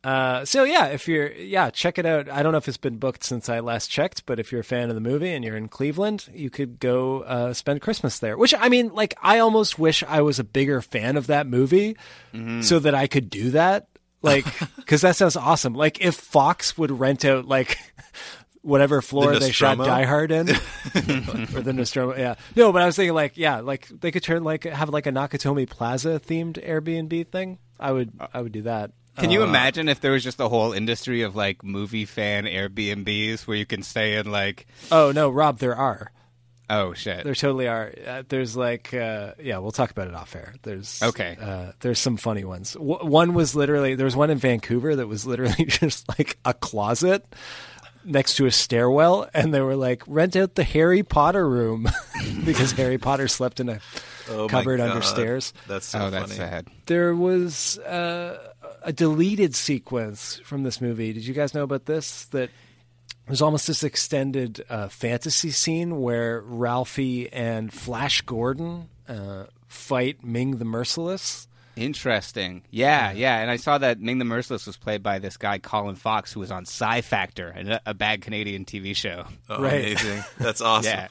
[0.05, 2.29] Uh, so yeah, if you're yeah, check it out.
[2.29, 4.63] I don't know if it's been booked since I last checked, but if you're a
[4.63, 8.37] fan of the movie and you're in Cleveland, you could go uh, spend Christmas there.
[8.37, 11.97] Which I mean, like, I almost wish I was a bigger fan of that movie
[12.61, 13.87] so that I could do that.
[14.21, 14.45] Like,
[14.75, 15.73] because that sounds awesome.
[15.73, 17.79] Like, if Fox would rent out like
[18.61, 19.79] whatever floor The they shot?
[19.79, 20.49] Die Hard in,
[21.55, 22.35] or the Nostromo, yeah.
[22.55, 25.11] No, but I was thinking like, yeah, like they could turn like have like a
[25.11, 27.57] Nakatomi Plaza themed Airbnb thing.
[27.79, 28.91] I would, I would do that.
[29.17, 32.45] Can you Uh, imagine if there was just a whole industry of like movie fan
[32.45, 36.11] Airbnbs where you can stay in like Oh no, Rob, there are.
[36.69, 37.23] oh shit.
[37.23, 37.93] There totally are.
[38.07, 40.53] Uh, there's like, uh, yeah, we'll talk about it off air.
[40.63, 41.37] There's Okay.
[41.39, 42.73] Uh, there's some funny ones.
[42.73, 46.53] W- one was literally there was one in Vancouver that was literally just like a
[46.53, 47.23] closet
[48.07, 51.87] next to a stairwell, and they were like, rent out the Harry Potter room
[52.45, 53.79] because Harry Potter slept in a
[54.29, 55.53] Oh cupboard under stairs.
[55.67, 56.11] That's so oh, funny.
[56.17, 56.67] that's sad.
[56.87, 58.39] There was uh,
[58.85, 61.11] a deleted sequence from this movie.
[61.11, 62.25] Did you guys know about this?
[62.27, 62.49] That
[63.27, 70.57] there's almost this extended uh, fantasy scene where Ralphie and Flash Gordon uh, fight Ming
[70.57, 71.47] the Merciless.
[71.75, 72.63] Interesting.
[72.71, 73.39] Yeah, yeah.
[73.39, 76.39] And I saw that Ming the Merciless was played by this guy, Colin Fox, who
[76.39, 79.25] was on Psi Factor, a, a bad Canadian TV show.
[79.49, 79.85] Oh, Right.
[79.91, 80.23] amazing.
[80.39, 80.89] That's awesome.
[80.91, 81.07] Yeah.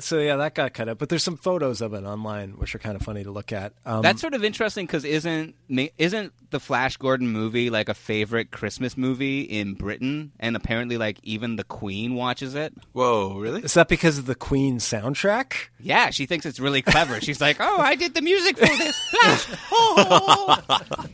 [0.00, 0.98] So yeah, that got cut up.
[0.98, 3.72] But there's some photos of it online, which are kind of funny to look at.
[3.86, 5.54] Um, That's sort of interesting because isn't
[5.98, 10.32] isn't the Flash Gordon movie like a favorite Christmas movie in Britain?
[10.40, 12.72] And apparently, like even the Queen watches it.
[12.92, 13.62] Whoa, really?
[13.62, 15.54] is that because of the Queen soundtrack?
[15.80, 17.20] Yeah, she thinks it's really clever.
[17.20, 20.58] She's like, "Oh, I did the music for this Flash." Oh.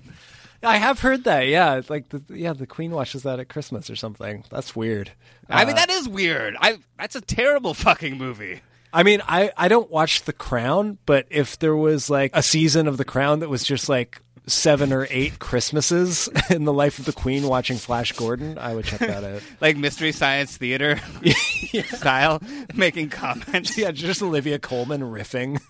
[0.63, 1.47] I have heard that.
[1.49, 4.45] Yeah, like the, yeah, the Queen watches that at Christmas or something.
[4.51, 5.11] That's weird.
[5.51, 6.57] I mean, Uh, that is weird.
[6.59, 8.63] I that's a terrible fucking movie.
[8.95, 12.87] I mean, I, I don't watch The Crown, but if there was like a season
[12.87, 17.05] of The Crown that was just like seven or eight Christmases in the life of
[17.05, 19.43] the Queen watching Flash Gordon, I would check that out.
[19.61, 21.01] Like Mystery Science Theater
[21.87, 22.41] style,
[22.75, 23.77] making comments.
[23.77, 25.61] Yeah, just Olivia Colman riffing.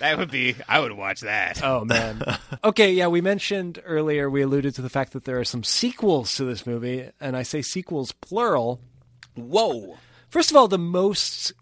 [0.00, 0.56] That would be.
[0.68, 1.62] I would watch that.
[1.62, 2.22] Oh man.
[2.64, 6.34] Okay, yeah, we mentioned earlier we alluded to the fact that there are some sequels
[6.36, 8.80] to this movie, and I say sequels plural.
[9.36, 9.96] Whoa.
[10.28, 11.52] First of all, the most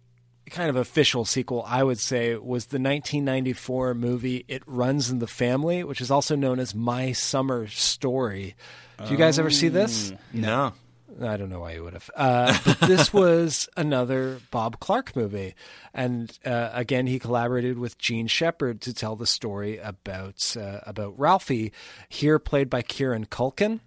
[0.49, 5.27] kind of official sequel I would say was the 1994 movie It Runs in the
[5.27, 8.55] Family, which is also known as My Summer Story.
[8.99, 10.13] Did you guys ever see this?
[10.33, 10.73] No.
[11.21, 12.11] I don't know why you would have.
[12.15, 15.55] Uh, but this was another Bob Clark movie,
[15.93, 21.19] and uh, again he collaborated with Jean Shepherd to tell the story about uh, about
[21.19, 21.73] Ralphie,
[22.09, 23.81] here played by Kieran Culkin.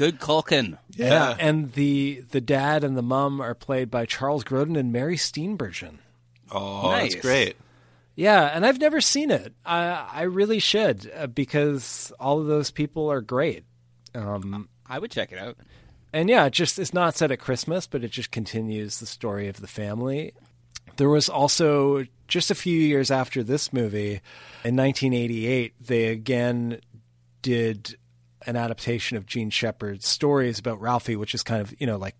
[0.00, 0.78] Good Culkin.
[0.96, 5.16] Yeah, and the the dad and the mom are played by Charles Grodin and Mary
[5.16, 5.98] Steenburgen.
[6.50, 7.12] Oh, Nice.
[7.12, 7.56] that's great.
[8.16, 9.52] Yeah, and I've never seen it.
[9.66, 13.64] I I really should uh, because all of those people are great.
[14.14, 15.58] Um, I would check it out.
[16.14, 19.48] and yeah, it just it's not set at Christmas, but it just continues the story
[19.48, 20.32] of the family.
[20.96, 24.22] There was also just a few years after this movie,
[24.64, 26.80] in 1988, they again
[27.42, 27.96] did
[28.46, 32.14] an adaptation of Jean Shepherd's stories about Ralphie, which is kind of you know like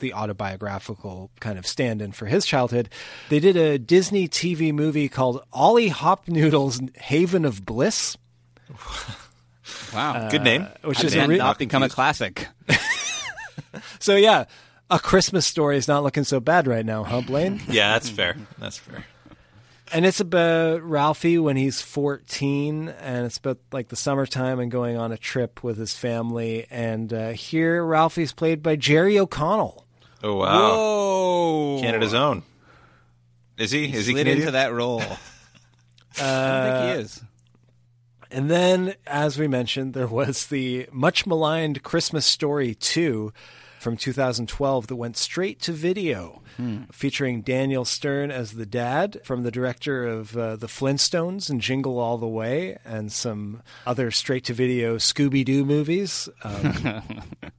[0.00, 2.88] the autobiographical kind of stand-in for his childhood.
[3.28, 8.16] They did a Disney TV movie called Ollie Hopnoodle's Haven of Bliss,
[9.94, 10.28] Wow.
[10.30, 10.66] Good uh, name.
[10.82, 12.48] which How is did a that re- not become a classic.
[13.98, 14.44] so yeah.
[14.90, 17.60] A Christmas story is not looking so bad right now, huh, Blaine?
[17.68, 18.36] Yeah, that's fair.
[18.58, 19.04] That's fair.
[19.92, 24.96] And it's about Ralphie when he's 14, and it's about like the summertime and going
[24.96, 26.66] on a trip with his family.
[26.70, 29.86] And uh, here, Ralphie's played by Jerry O'Connell.
[30.22, 30.70] Oh wow.
[30.70, 31.78] Whoa.
[31.82, 32.44] Canada's own.
[33.58, 33.86] Is he?
[33.86, 34.38] He is he slid Canadian?
[34.38, 35.02] into that role.
[36.20, 37.22] I don't think he is.
[38.30, 43.32] And then, as we mentioned, there was the much maligned Christmas Story 2
[43.84, 46.40] from 2012 that went straight to video,
[46.90, 51.98] featuring Daniel Stern as the dad from the director of uh, The Flintstones and Jingle
[51.98, 56.30] All the Way, and some other straight to video Scooby Doo movies.
[56.42, 57.12] Um,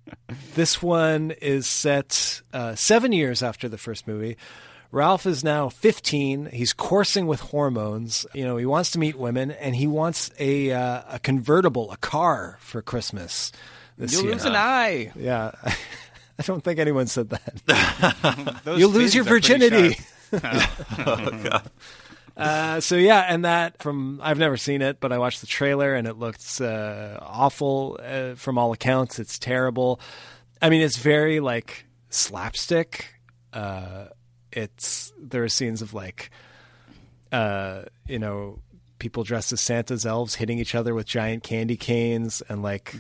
[0.56, 4.36] this one is set uh, seven years after the first movie.
[4.92, 6.48] Ralph is now 15.
[6.48, 8.26] He's coursing with hormones.
[8.34, 11.98] You know, he wants to meet women, and he wants a uh, a convertible, a
[11.98, 13.52] car for Christmas
[13.98, 14.34] this You'll year.
[14.34, 15.12] lose an eye.
[15.16, 15.52] Yeah,
[16.40, 18.62] I don't think anyone said that.
[18.78, 19.98] You'll lose your virginity.
[20.34, 21.72] oh god.
[22.36, 25.96] Uh, so yeah, and that from I've never seen it, but I watched the trailer
[25.96, 29.20] and it looks uh, awful uh, from all accounts.
[29.20, 30.02] It's terrible.
[30.62, 33.14] I mean, it's very like slapstick.
[33.54, 34.08] Uh,
[34.52, 36.30] it's there are scenes of like,
[37.32, 38.60] uh, you know,
[39.00, 42.96] people dressed as Santa's elves hitting each other with giant candy canes, and like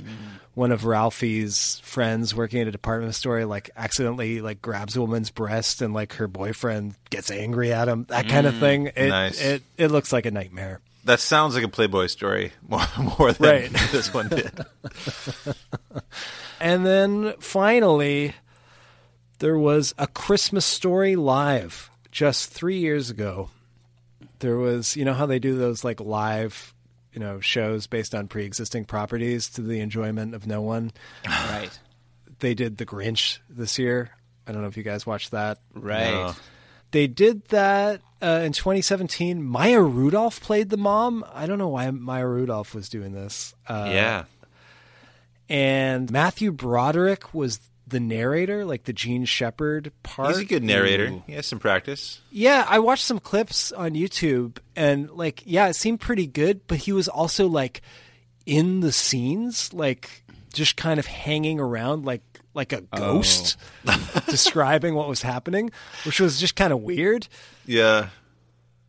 [0.53, 5.31] one of Ralphie's friends working at a department store like accidentally like grabs a woman's
[5.31, 8.05] breast, and like her boyfriend gets angry at him.
[8.09, 8.91] That kind of mm, thing.
[8.95, 9.41] It, nice.
[9.41, 10.81] It it looks like a nightmare.
[11.05, 12.81] That sounds like a Playboy story more,
[13.19, 13.69] more than Right.
[13.91, 14.65] this one did.
[16.59, 18.33] And then finally,
[19.39, 23.49] there was a Christmas story live just three years ago.
[24.45, 26.75] There was, you know, how they do those like live,
[27.11, 30.91] you know, shows based on pre existing properties to the enjoyment of no one.
[31.25, 31.71] Right.
[32.39, 34.11] They did The Grinch this year.
[34.45, 35.57] I don't know if you guys watched that.
[35.73, 36.11] Right.
[36.11, 36.35] No.
[36.91, 39.41] They did that uh, in 2017.
[39.41, 41.25] Maya Rudolph played the mom.
[41.33, 43.55] I don't know why Maya Rudolph was doing this.
[43.67, 44.23] Uh, yeah.
[45.49, 50.29] and Matthew Broderick was the narrator, like the Jean Shepherd part.
[50.29, 51.21] He's a good narrator.
[51.27, 52.21] He has some practice.
[52.31, 56.67] Yeah, I watched some clips on YouTube, and like, yeah, it seemed pretty good.
[56.67, 57.81] But he was also like
[58.45, 60.23] in the scenes, like
[60.53, 62.21] just kind of hanging around, like
[62.53, 62.97] like a oh.
[62.97, 63.57] ghost,
[64.27, 65.69] describing what was happening,
[66.05, 67.27] which was just kind of weird.
[67.65, 68.09] Yeah.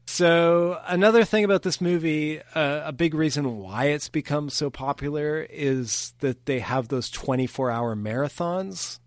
[0.07, 5.47] So another thing about this movie, uh, a big reason why it's become so popular
[5.51, 9.01] is that they have those 24-hour marathons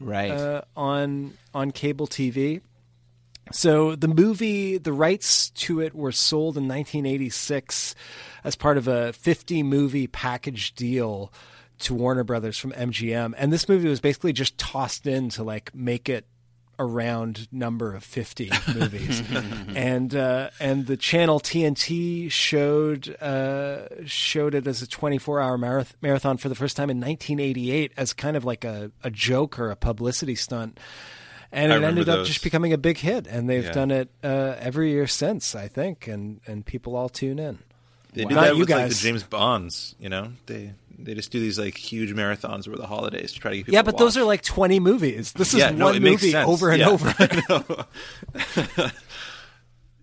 [0.00, 0.30] Right.
[0.30, 2.60] uh, on on cable TV.
[3.52, 7.94] So the movie, the rights to it were sold in 1986
[8.42, 11.32] as part of a 50 movie package deal
[11.80, 15.74] to Warner Brothers from MGM, and this movie was basically just tossed in to like
[15.74, 16.26] make it
[16.78, 19.22] a round number of 50 movies
[19.74, 25.94] and uh, and the channel TNT showed uh, showed it as a 24 hour marath-
[26.02, 29.70] marathon for the first time in 1988 as kind of like a, a joke or
[29.70, 30.78] a publicity stunt
[31.52, 33.72] and I it ended up just becoming a big hit and they've Yeah.
[33.72, 37.58] done it uh, every year since I think and and people all tune in
[38.12, 39.00] They do Not that you with like guys.
[39.00, 39.94] the James Bonds.
[40.00, 43.50] You know, they they just do these like huge marathons over the holidays to try
[43.50, 43.74] to get people.
[43.74, 46.80] yeah but those are like 20 movies this is Yeah, no, one movie over and
[46.80, 46.88] Yeah.
[46.88, 47.14] over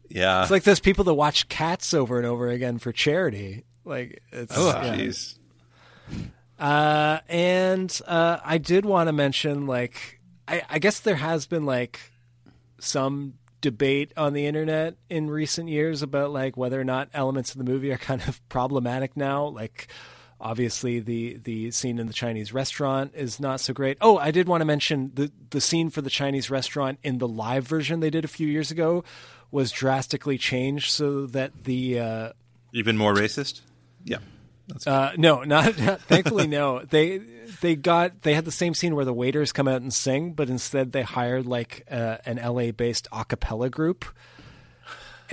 [0.09, 0.41] yeah.
[0.41, 3.63] It's like those people that watch Cats over and over again for charity.
[3.85, 4.95] Like it's oh, yeah.
[4.95, 5.37] jeez.
[6.59, 11.65] Uh, and uh, I did want to mention, like, I, I guess there has been
[11.65, 11.99] like
[12.79, 17.57] some debate on the internet in recent years about like whether or not elements of
[17.57, 19.47] the movie are kind of problematic now.
[19.47, 19.87] Like,
[20.43, 23.97] obviously, the the scene in the Chinese restaurant is not so great.
[24.01, 27.27] Oh, I did want to mention the the scene for the Chinese restaurant in the
[27.27, 29.03] live version they did a few years ago
[29.49, 32.29] was drastically changed so that the uh,
[32.73, 33.61] Even more racist.
[34.03, 34.17] Yeah.
[34.67, 36.47] That's uh, no, not, not thankfully.
[36.47, 37.19] No, they
[37.61, 40.49] they got they had the same scene where the waiters come out and sing, but
[40.49, 44.05] instead they hired like uh, an LA based a cappella group,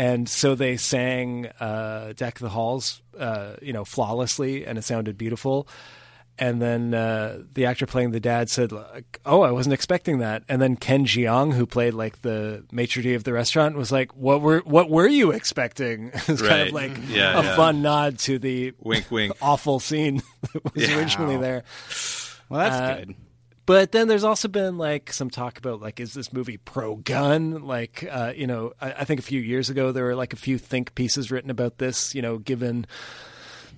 [0.01, 5.16] and so they sang uh, "Deck the Halls," uh, you know, flawlessly, and it sounded
[5.18, 5.68] beautiful.
[6.38, 10.42] And then uh, the actor playing the dad said, like, "Oh, I wasn't expecting that."
[10.48, 14.16] And then Ken Jeong, who played like the maitre d' of the restaurant, was like,
[14.16, 17.57] "What were what were you expecting?" it's kind of like Yeah, a yeah.
[17.57, 19.34] fun nod to the Wink, wink.
[19.42, 20.22] awful scene
[20.55, 20.96] that was Yeah.
[20.98, 21.62] originally there.
[22.48, 23.14] well, that's Uh, good.
[23.70, 27.62] But then there's also been like some talk about like is this movie pro gun?
[27.62, 30.36] Like uh, you know, I, I think a few years ago there were like a
[30.36, 32.12] few think pieces written about this.
[32.12, 32.84] You know, given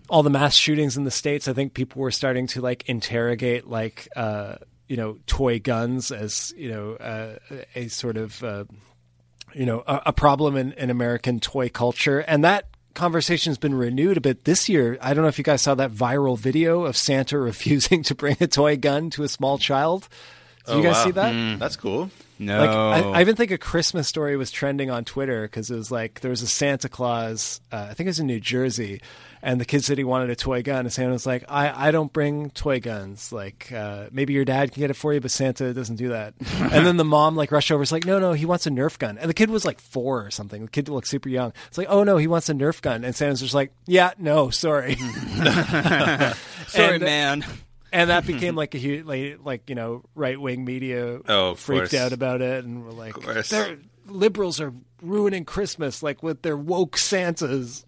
[0.09, 3.67] all the mass shootings in the states, I think people were starting to like interrogate
[3.67, 4.55] like uh,
[4.89, 7.37] you know toy guns as you know uh,
[7.75, 8.65] a sort of uh,
[9.53, 14.17] you know a, a problem in, in American toy culture, and that conversation's been renewed
[14.17, 14.99] a bit this year.
[15.01, 18.37] I don't know if you guys saw that viral video of Santa refusing to bring
[18.41, 20.09] a toy gun to a small child.
[20.67, 21.05] Did you Oh, guys wow.
[21.05, 21.35] see that?
[21.35, 21.59] Mm.
[21.59, 22.11] That's cool.
[22.45, 22.59] No.
[22.61, 22.71] Like
[23.05, 26.21] I, I even think a Christmas story was trending on Twitter because it was like
[26.21, 27.61] there was a Santa Claus.
[27.71, 29.01] Uh, I think it was in New Jersey,
[29.43, 31.91] and the kid said he wanted a toy gun, and Santa was like, "I, I
[31.91, 33.33] don't bring toy guns.
[33.33, 36.35] Like uh, maybe your dad can get it for you, but Santa doesn't do that."
[36.59, 38.99] and then the mom like rushed over, was like, "No, no, he wants a Nerf
[38.99, 40.63] gun." And the kid was like four or something.
[40.65, 41.53] The kid looked super young.
[41.69, 44.51] It's like, "Oh no, he wants a Nerf gun," and Santa's just like, "Yeah, no,
[44.51, 44.97] sorry."
[46.69, 47.45] Sorry, and- man.
[47.93, 51.91] And that became like a huge, like, like you know, right wing media Oh, freaked
[51.91, 51.95] course.
[52.01, 53.15] out about it, and were like,
[53.49, 57.85] "They're liberals are ruining Christmas, like with their woke Santas."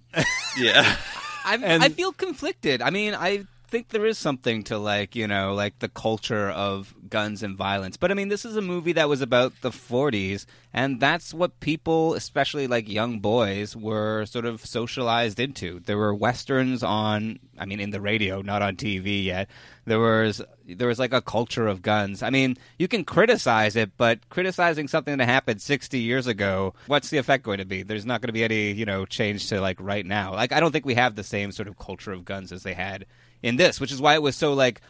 [0.59, 0.97] Yeah.
[1.47, 2.81] I And- I feel conflicted.
[2.83, 3.45] I mean, I
[3.75, 7.97] think there is something to like you know like the culture of guns and violence.
[7.97, 11.59] But I mean, this is a movie that was about the 40s, and that's what
[11.59, 15.81] people, especially like young boys, were sort of socialized into.
[15.81, 19.51] There were westerns on, I mean, in the radio, not on TV yet.
[19.87, 22.23] There was there was like a culture of guns.
[22.23, 27.11] I mean, you can criticize it, but criticizing something that happened 60 years ago, what's
[27.11, 27.83] the effect going to be?
[27.83, 30.33] There's not going to be any, you know, change to like right now.
[30.33, 32.75] Like I don't think we have the same sort of culture of guns as they
[32.75, 33.05] had
[33.43, 34.81] in this, which is why it was so like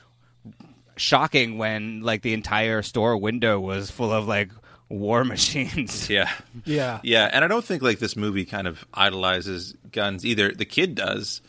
[0.97, 4.51] shocking when like the entire store window was full of like
[4.89, 6.09] war machines.
[6.09, 6.31] Yeah.
[6.65, 10.53] Yeah, Yeah, and I don't think like this movie kind of idolizes guns either.
[10.53, 11.41] The kid does,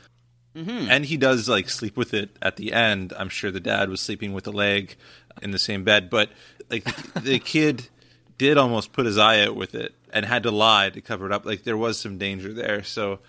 [0.56, 0.89] Mm-hmm.
[0.89, 3.12] and he does like sleep with it at the end.
[3.20, 4.96] I'm sure the dad was sleeping with the leg
[5.41, 6.30] in the same bed, but
[6.70, 7.89] like the, the kid
[8.38, 11.34] did almost put his eye out with it and had to lie to cover it
[11.34, 11.46] up.
[11.46, 12.84] Like there was some danger there.
[12.86, 13.20] So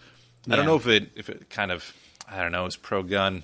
[0.49, 1.93] I don't know if it if it kind of
[2.29, 3.43] I don't know is pro gun,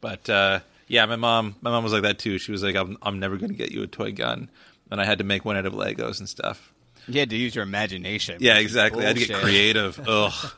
[0.00, 2.38] but uh, yeah, my mom my mom was like that too.
[2.38, 4.50] She was like, I'm I'm never going to get you a toy gun,
[4.90, 6.72] and I had to make one out of Legos and stuff.
[7.08, 8.38] You had to use your imagination.
[8.40, 9.04] Yeah, exactly.
[9.04, 10.00] I had to get creative.
[10.08, 10.52] Ugh.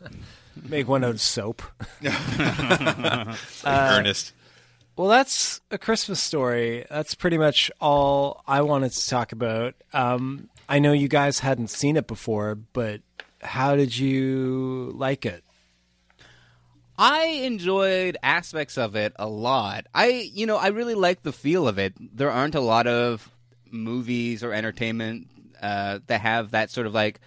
[0.68, 1.62] make one out of soap.
[3.66, 4.32] Ernest.
[4.97, 6.84] Well, that's a Christmas story.
[6.91, 9.74] That's pretty much all I wanted to talk about.
[9.93, 13.03] Um, I know you guys hadn't seen it before, but
[13.41, 15.45] how did you like it?
[16.99, 19.86] I enjoyed aspects of it a lot.
[19.94, 21.94] I, you know, I really like the feel of it.
[22.01, 23.30] There aren't a lot of
[23.70, 25.28] movies or entertainment
[25.62, 27.20] uh, that have that sort of like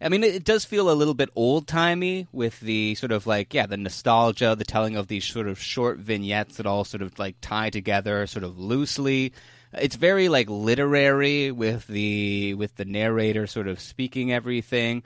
[0.00, 3.52] I mean, it, does feel a little bit old timey with the sort of like,
[3.52, 7.18] yeah, the nostalgia, the telling of these sort of short vignettes that all sort of
[7.18, 9.32] like tie together sort of loosely.
[9.72, 15.02] It's very like literary with the with the narrator sort of speaking everything,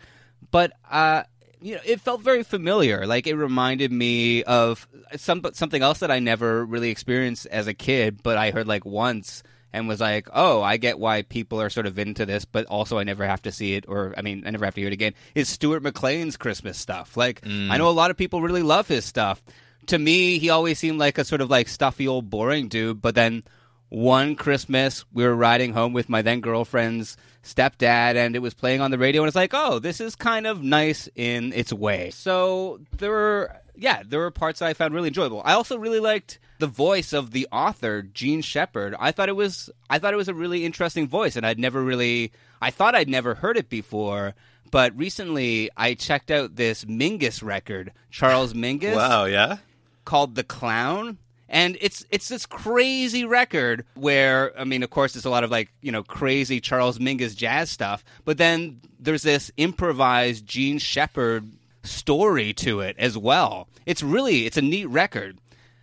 [0.50, 1.22] but uh,
[1.62, 3.06] you know, it felt very familiar.
[3.06, 4.86] Like it reminded me of
[5.16, 8.84] some something else that I never really experienced as a kid, but I heard like
[8.84, 9.42] once
[9.72, 12.98] and was like, "Oh, I get why people are sort of into this, but also
[12.98, 14.92] I never have to see it, or I mean, I never have to hear it
[14.94, 17.16] again." Is Stuart McLean's Christmas stuff?
[17.16, 17.78] Like, I mm.
[17.78, 19.42] know a lot of people really love his stuff.
[19.86, 23.00] To me, he always seemed like a sort of like stuffy old boring dude.
[23.00, 23.44] But then
[23.93, 28.80] one Christmas, we were riding home with my then girlfriend's stepdad, and it was playing
[28.80, 32.09] on the radio, and it's like, "Oh, this is kind of nice in its way."
[32.11, 35.43] So there were, yeah, there were parts that I found really enjoyable.
[35.45, 38.95] I also really liked the voice of the author Jean Shepherd.
[38.99, 41.82] I thought it was I thought it was a really interesting voice and I'd never
[41.82, 42.32] really
[42.62, 44.34] I thought I'd never heard it before,
[44.70, 48.95] but recently I checked out this Mingus record, Charles Mingus.
[48.95, 49.57] Wow, yeah.
[50.05, 51.18] Called The Clown.
[51.53, 55.50] And it's it's this crazy record where I mean, of course, there's a lot of
[55.50, 61.53] like you know crazy Charles Mingus jazz stuff, but then there's this improvised Jean Shepherd
[61.84, 63.68] story to it as well.
[63.84, 65.38] It's really it's a neat record.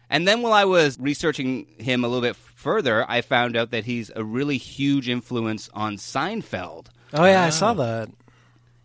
[0.09, 3.85] And then while I was researching him a little bit further, I found out that
[3.85, 6.87] he's a really huge influence on Seinfeld.
[7.13, 8.09] Oh yeah, I saw that.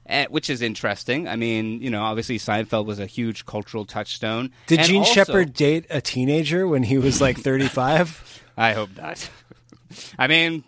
[0.06, 1.26] Eh, which is interesting.
[1.26, 4.50] I mean, you know, obviously Seinfeld was a huge cultural touchstone.
[4.66, 8.42] Did And Jean also- Shepherd date a teenager when he was like 35?
[8.56, 9.30] I hope not.
[10.18, 10.62] I mean,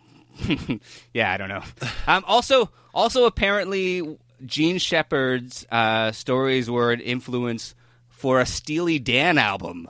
[1.12, 1.62] yeah, I don't know.
[2.06, 7.74] Um, also, also apparently, Jean Shepherd's uh, stories were an influence
[8.08, 9.88] for a Steely Dan album.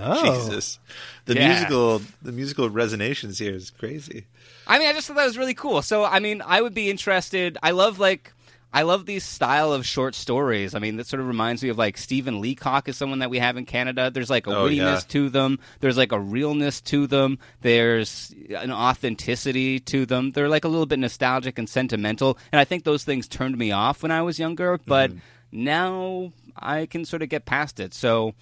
[0.00, 0.48] Oh.
[0.48, 0.78] Jesus,
[1.26, 1.48] the Yeah.
[1.48, 4.26] musical, the musical resonations here is crazy.
[4.66, 5.82] I mean, I just thought that was really cool.
[5.82, 7.58] So, I mean, I would be interested.
[7.62, 8.32] I love like.
[8.70, 10.74] I love these style of short stories.
[10.74, 13.38] I mean, that sort of reminds me of like Stephen Leacock is someone that we
[13.38, 14.10] have in Canada.
[14.10, 15.08] There's like a Oh, wittiness yeah.
[15.08, 15.58] to them.
[15.80, 17.38] There's like a realness to them.
[17.62, 20.32] There's an authenticity to them.
[20.32, 22.36] They're like a little bit nostalgic and sentimental.
[22.52, 25.18] And I think those things turned me off when I was younger, but mm-hmm.
[25.64, 27.94] now I can sort of get past it.
[27.94, 28.34] So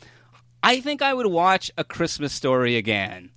[0.67, 3.31] I think I would watch a Christmas story again.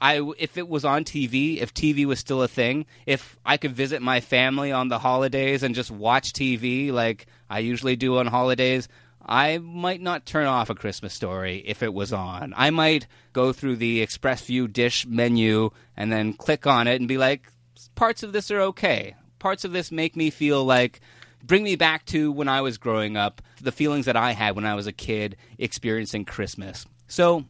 [0.00, 3.70] I, if it was on TV, if TV was still a thing, if I could
[3.70, 8.26] visit my family on the holidays and just watch TV like I usually do on
[8.26, 8.88] holidays,
[9.24, 12.52] I might not turn off a Christmas story if it was on.
[12.56, 17.18] I might go through the ExpressVu dish menu and then click on it and be
[17.18, 17.52] like,
[17.94, 19.14] parts of this are okay.
[19.38, 21.00] Parts of this make me feel like
[21.44, 24.64] bring me back to when I was growing up, the feelings that I had when
[24.64, 26.86] I was a kid experiencing Christmas.
[27.06, 27.44] So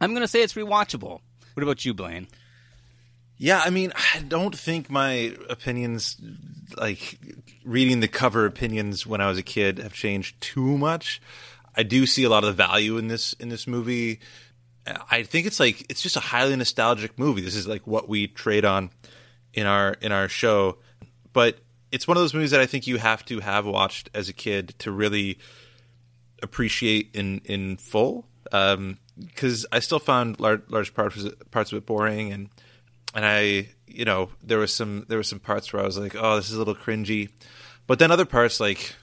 [0.00, 1.20] I'm going to say it's rewatchable.
[1.54, 2.28] What about you, Blaine?
[3.38, 6.16] Yeah, I mean, I don't think my opinions,
[6.76, 7.18] like
[7.64, 11.20] reading the cover opinions when I was a kid, have changed too much.
[11.74, 14.20] I do see a lot of the value in this in this movie.
[15.10, 17.42] I think it's like it's just a highly nostalgic movie.
[17.42, 18.90] This is like what we trade on
[19.52, 20.78] in our in our show,
[21.34, 21.58] but
[21.92, 24.32] it's one of those movies that I think you have to have watched as a
[24.32, 25.38] kid to really
[26.42, 28.26] appreciate in in full.
[28.52, 32.48] Um, because I still found large, large parts parts of it boring, and
[33.14, 36.14] and I you know there was some there were some parts where I was like,
[36.16, 37.30] oh, this is a little cringy,
[37.86, 38.94] but then other parts like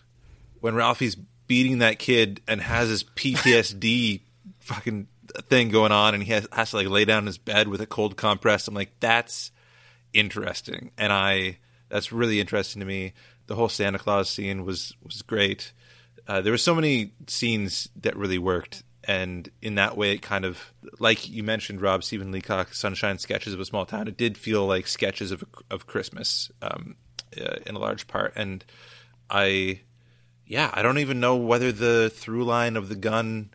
[0.60, 1.16] when Ralphie's
[1.48, 4.22] beating that kid and has his PTSD
[4.60, 5.08] fucking
[5.50, 7.82] thing going on, and he has, has to like lay down in his bed with
[7.82, 8.68] a cold compress.
[8.68, 9.52] I'm like, that's
[10.14, 11.58] interesting, and I
[11.94, 13.14] that's really interesting to me.
[13.46, 15.74] The whole Santa Claus scene was was great.
[16.28, 20.44] Uh, there were so many scenes that really worked, and in that way, it kind
[20.44, 24.08] of like you mentioned, Rob Stephen Leacock, Sunshine Sketches of a Small Town.
[24.08, 26.96] It did feel like sketches of of Christmas um,
[27.40, 28.66] uh, in a large part, and
[29.30, 29.82] I,
[30.48, 33.52] yeah, I don't even know whether the through line of the gun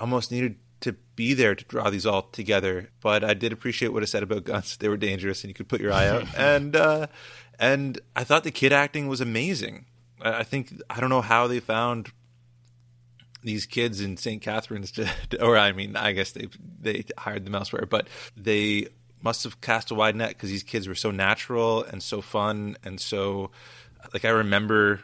[0.00, 2.88] almost needed to be there to draw these all together.
[3.02, 5.68] But I did appreciate what it said about guns; they were dangerous, and you could
[5.68, 6.26] put your eye out.
[6.36, 7.06] and uh,
[7.60, 9.84] and I thought the kid acting was amazing.
[10.20, 12.10] I think I don't know how they found
[13.42, 14.42] these kids in St.
[14.42, 15.08] Catharines to,
[15.40, 16.48] or I mean, I guess they
[16.80, 18.88] they hired them elsewhere, but they
[19.22, 22.74] must have cast a wide net because these kids were so natural and so fun
[22.82, 23.50] and so
[24.14, 25.00] like I remember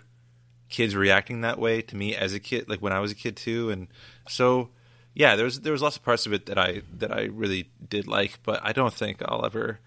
[0.71, 3.37] kids reacting that way to me as a kid, like when I was a kid
[3.37, 3.89] too, and
[4.29, 4.71] so
[5.15, 7.71] yeah, there was there was lots of parts of it that I that I really
[7.87, 9.81] did like, but I don't think I'll ever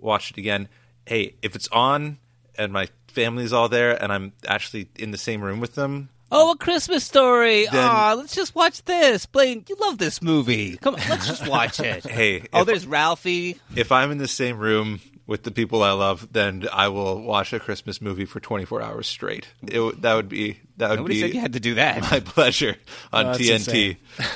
[0.00, 0.68] watch it again.
[1.08, 2.18] Hey, if it's on
[2.56, 6.52] and my family's all there and I'm actually in the same room with them, Oh,
[6.52, 7.64] a Christmas story.
[7.72, 9.24] Then- Aw, let's just watch this.
[9.24, 10.76] Blaine, you love this movie.
[10.76, 12.04] Come on, let's just watch it.
[12.06, 13.56] hey, Oh, if- there's Ralphie.
[13.74, 17.54] if I'm in the same room with the people I love, then I will watch
[17.54, 19.48] a Christmas movie for 24 hours straight.
[19.66, 22.02] It, that would be that would Nobody be said you had to do that.
[22.10, 22.76] my pleasure
[23.12, 23.96] on No, TNT.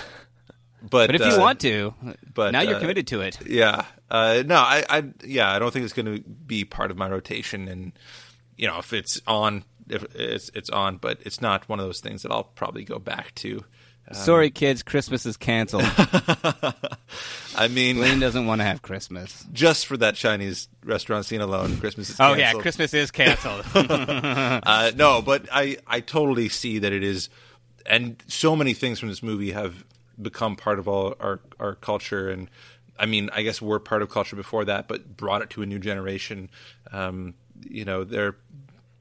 [0.82, 1.94] But, But if you uh, want to,
[2.34, 3.38] but now you're uh, committed to it.
[3.46, 6.96] Yeah, uh, no, I, I, yeah, I don't think it's going to be part of
[6.96, 7.68] my rotation.
[7.68, 7.92] And
[8.56, 12.00] you know, if it's on, if it's it's on, but it's not one of those
[12.00, 13.64] things that I'll probably go back to.
[14.08, 15.84] Um, Sorry, kids, Christmas is canceled.
[17.56, 19.46] I mean, Blaine doesn't want to have Christmas.
[19.52, 22.16] just for that Chinese restaurant scene alone, Christmas is.
[22.16, 22.38] Canceled.
[22.38, 23.64] Oh yeah, Christmas is canceled.
[23.74, 27.28] uh, no, but I, I totally see that it is,
[27.86, 29.84] and so many things from this movie have
[30.20, 32.48] become part of all our our culture, and
[32.98, 35.66] I mean, I guess we're part of culture before that, but brought it to a
[35.66, 36.50] new generation.
[36.92, 37.34] Um,
[37.68, 38.36] you know, there are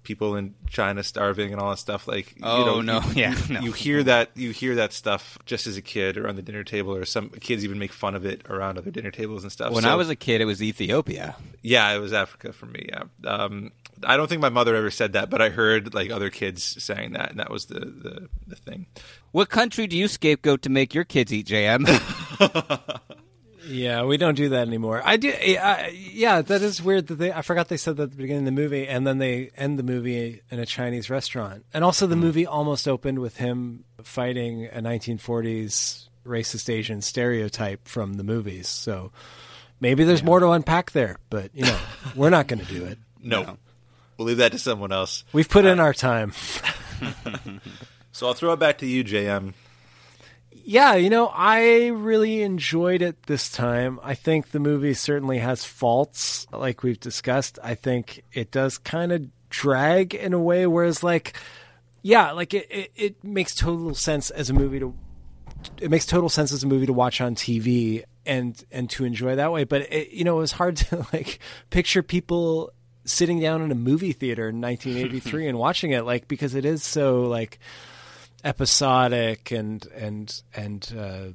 [0.03, 2.07] people in China starving and all that stuff.
[2.07, 3.59] Like, you Oh, know, no, you, yeah, you, no.
[3.61, 6.95] you hear that you hear that stuff just as a kid around the dinner table,
[6.95, 9.71] or some kids even make fun of it around other dinner tables and stuff.
[9.73, 11.35] when So- I was a kid, it was Ethiopia.
[11.61, 12.87] yeah, it was Africa for me.
[12.89, 13.71] Yeah, um,
[14.05, 17.13] I don't think my mother ever said that, but I heard like other kids saying
[17.13, 18.87] that, and that was the the, the thing.
[19.31, 21.87] What country do you scapegoat to make your kids eat, JM?
[23.67, 25.01] Yeah, we don't do that anymore.
[25.03, 25.31] I do.
[25.31, 27.07] I, yeah, that is weird.
[27.07, 27.31] That they.
[27.31, 29.77] I forgot they said that at the beginning of the movie, and then they end
[29.77, 31.65] the movie in a Chinese restaurant.
[31.73, 32.19] And also, the mm.
[32.19, 38.67] movie almost opened with him fighting a 1940s racist Asian stereotype from the movies.
[38.67, 39.11] So
[39.79, 41.17] maybe there's more to unpack there.
[41.29, 41.79] But you know,
[42.15, 42.97] we're not going to do it.
[43.23, 43.59] No.
[44.21, 45.23] We'll leave that to someone else.
[45.33, 46.33] We've put in uh, our time.
[48.11, 49.53] So I'll throw it back to you, JM.
[50.51, 53.99] Yeah, you know, I really enjoyed it this time.
[54.03, 57.57] I think the movie certainly has faults, like we've discussed.
[57.63, 61.35] I think it does kind of drag in a way, whereas, like,
[62.01, 64.93] yeah, like it, it, it makes total sense as a movie to.
[65.79, 69.35] It makes total sense as a movie to watch on TV and and to enjoy
[69.35, 69.63] that way.
[69.63, 71.39] But it, you know, it was hard to like
[71.69, 72.71] picture people
[73.05, 76.83] sitting down in a movie theater in 1983 and watching it, like because it is
[76.83, 77.59] so like
[78.43, 81.25] episodic and and and uh,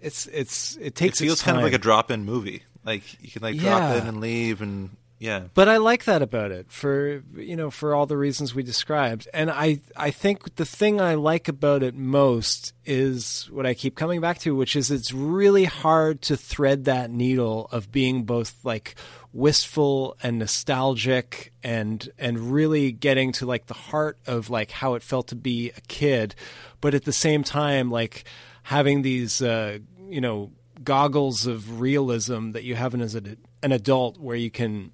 [0.00, 2.62] it's it's it It takes feels its kind of like a drop-in movie.
[2.84, 5.44] Like you can like drop in and leave, and yeah.
[5.54, 9.26] But I like that about it for you know for all the reasons we described.
[9.32, 13.96] And I I think the thing I like about it most is what I keep
[13.96, 18.54] coming back to, which is it's really hard to thread that needle of being both
[18.64, 18.96] like
[19.34, 25.02] wistful and nostalgic and and really getting to like the heart of like how it
[25.02, 26.34] felt to be a kid,
[26.80, 28.24] but at the same time like
[28.62, 29.78] having these uh,
[30.08, 30.52] you know
[30.82, 34.92] goggles of realism that you have as an, an adult where you can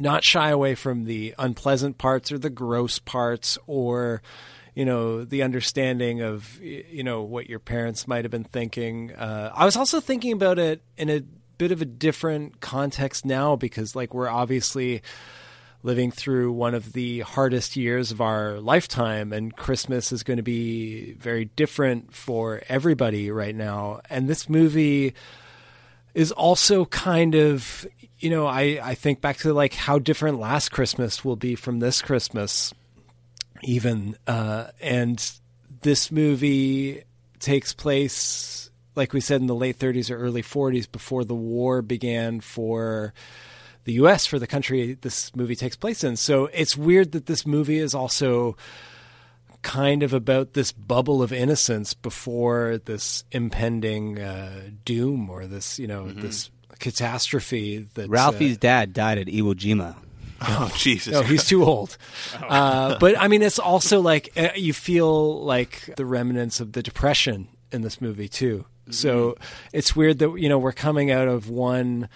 [0.00, 4.22] not shy away from the unpleasant parts or the gross parts or
[4.74, 9.12] you know the understanding of you know what your parents might have been thinking.
[9.14, 11.22] Uh, i was also thinking about it in a
[11.64, 15.00] bit of a different context now because like we're obviously
[15.82, 20.42] living through one of the hardest years of our lifetime and christmas is going to
[20.42, 24.02] be very different for everybody right now.
[24.10, 25.14] And this movie
[26.12, 27.86] is also kind of
[28.18, 31.78] you know I, I think back to like how different last christmas will be from
[31.78, 32.74] this christmas
[33.62, 35.18] even uh, and
[35.80, 37.04] this movie
[37.40, 38.63] takes place
[38.94, 43.12] like we said in the late 30s or early 40s before the war began for
[43.84, 47.46] the us for the country this movie takes place in so it's weird that this
[47.46, 48.56] movie is also
[49.64, 55.88] kind of about this bubble of innocence before this impending uh, doom or this, you
[55.88, 59.96] know, this catastrophe that Ralphie's dad died at Iwo Jima.
[60.40, 61.14] Oh Jesus!
[61.14, 61.96] no, he's too old.
[62.44, 66.82] Uh, but I mean, it's also like uh, you feel like the remnants of the
[66.82, 68.66] depression in this movie too.
[68.90, 69.44] So mm-hmm.
[69.72, 72.08] it's weird that you know we're coming out of one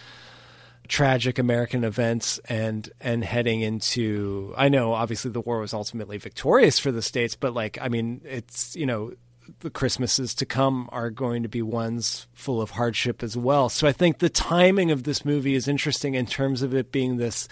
[0.89, 6.79] tragic American events and and heading into I know obviously the war was ultimately victorious
[6.79, 9.13] for the states but like I mean it's you know
[9.61, 13.69] the Christmases to come are going to be ones full of hardship as well.
[13.69, 17.17] So I think the timing of this movie is interesting in terms of it being
[17.17, 17.49] this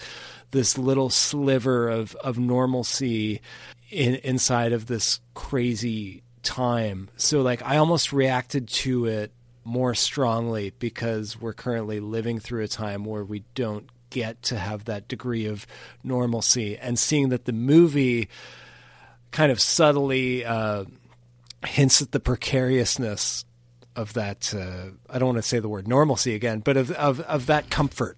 [0.51, 3.41] this little sliver of of normalcy
[3.89, 7.09] in, inside of this crazy time.
[7.17, 9.31] So like I almost reacted to it
[9.65, 14.85] more strongly because we're currently living through a time where we don't get to have
[14.85, 15.67] that degree of
[16.05, 18.29] normalcy and seeing that the movie
[19.31, 20.85] kind of subtly uh,
[21.65, 23.43] hints at the precariousness
[23.97, 27.19] of that uh, I don't want to say the word normalcy again but of of,
[27.21, 28.17] of that comfort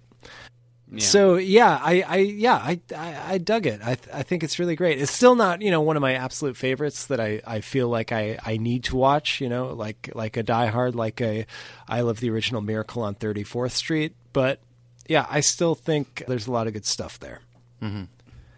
[0.98, 3.80] so yeah, I, I yeah, I, I, I dug it.
[3.82, 5.00] I, I think it's really great.
[5.00, 8.12] It's still not, you know, one of my absolute favorites that I, I feel like
[8.12, 9.40] I, I need to watch.
[9.40, 11.46] You know, like like a Die Hard, like a
[11.88, 14.14] I love the original Miracle on Thirty Fourth Street.
[14.32, 14.60] But
[15.06, 17.40] yeah, I still think there's a lot of good stuff there.
[17.82, 18.04] Mm-hmm.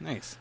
[0.00, 0.36] Nice.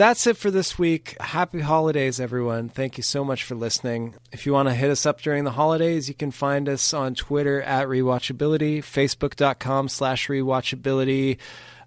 [0.00, 1.14] That's it for this week.
[1.20, 2.70] Happy holidays, everyone.
[2.70, 4.14] Thank you so much for listening.
[4.32, 7.14] If you want to hit us up during the holidays, you can find us on
[7.14, 11.36] Twitter at Rewatchability, Facebook.com slash Rewatchability.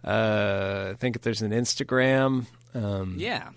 [0.05, 2.45] Uh, I think there's an Instagram.
[2.75, 3.49] Um, Yeah.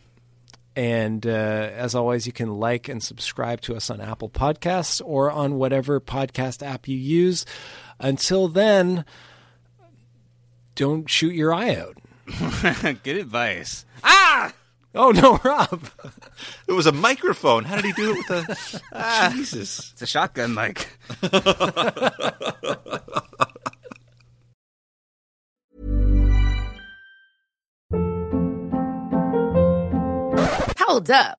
[0.74, 5.30] and uh, as always, you can like and subscribe to us on Apple Podcasts or
[5.30, 7.44] on whatever podcast app you use.
[8.00, 9.04] Until then,
[10.74, 11.98] don't shoot your eye out.
[13.02, 13.84] Good advice.
[14.02, 14.52] Ah!
[14.94, 15.88] Oh no, Rob!
[16.66, 17.64] It was a microphone.
[17.64, 19.92] How did he do it with a Jesus?
[19.92, 20.88] It's a shotgun mic.
[30.78, 31.38] Hold up.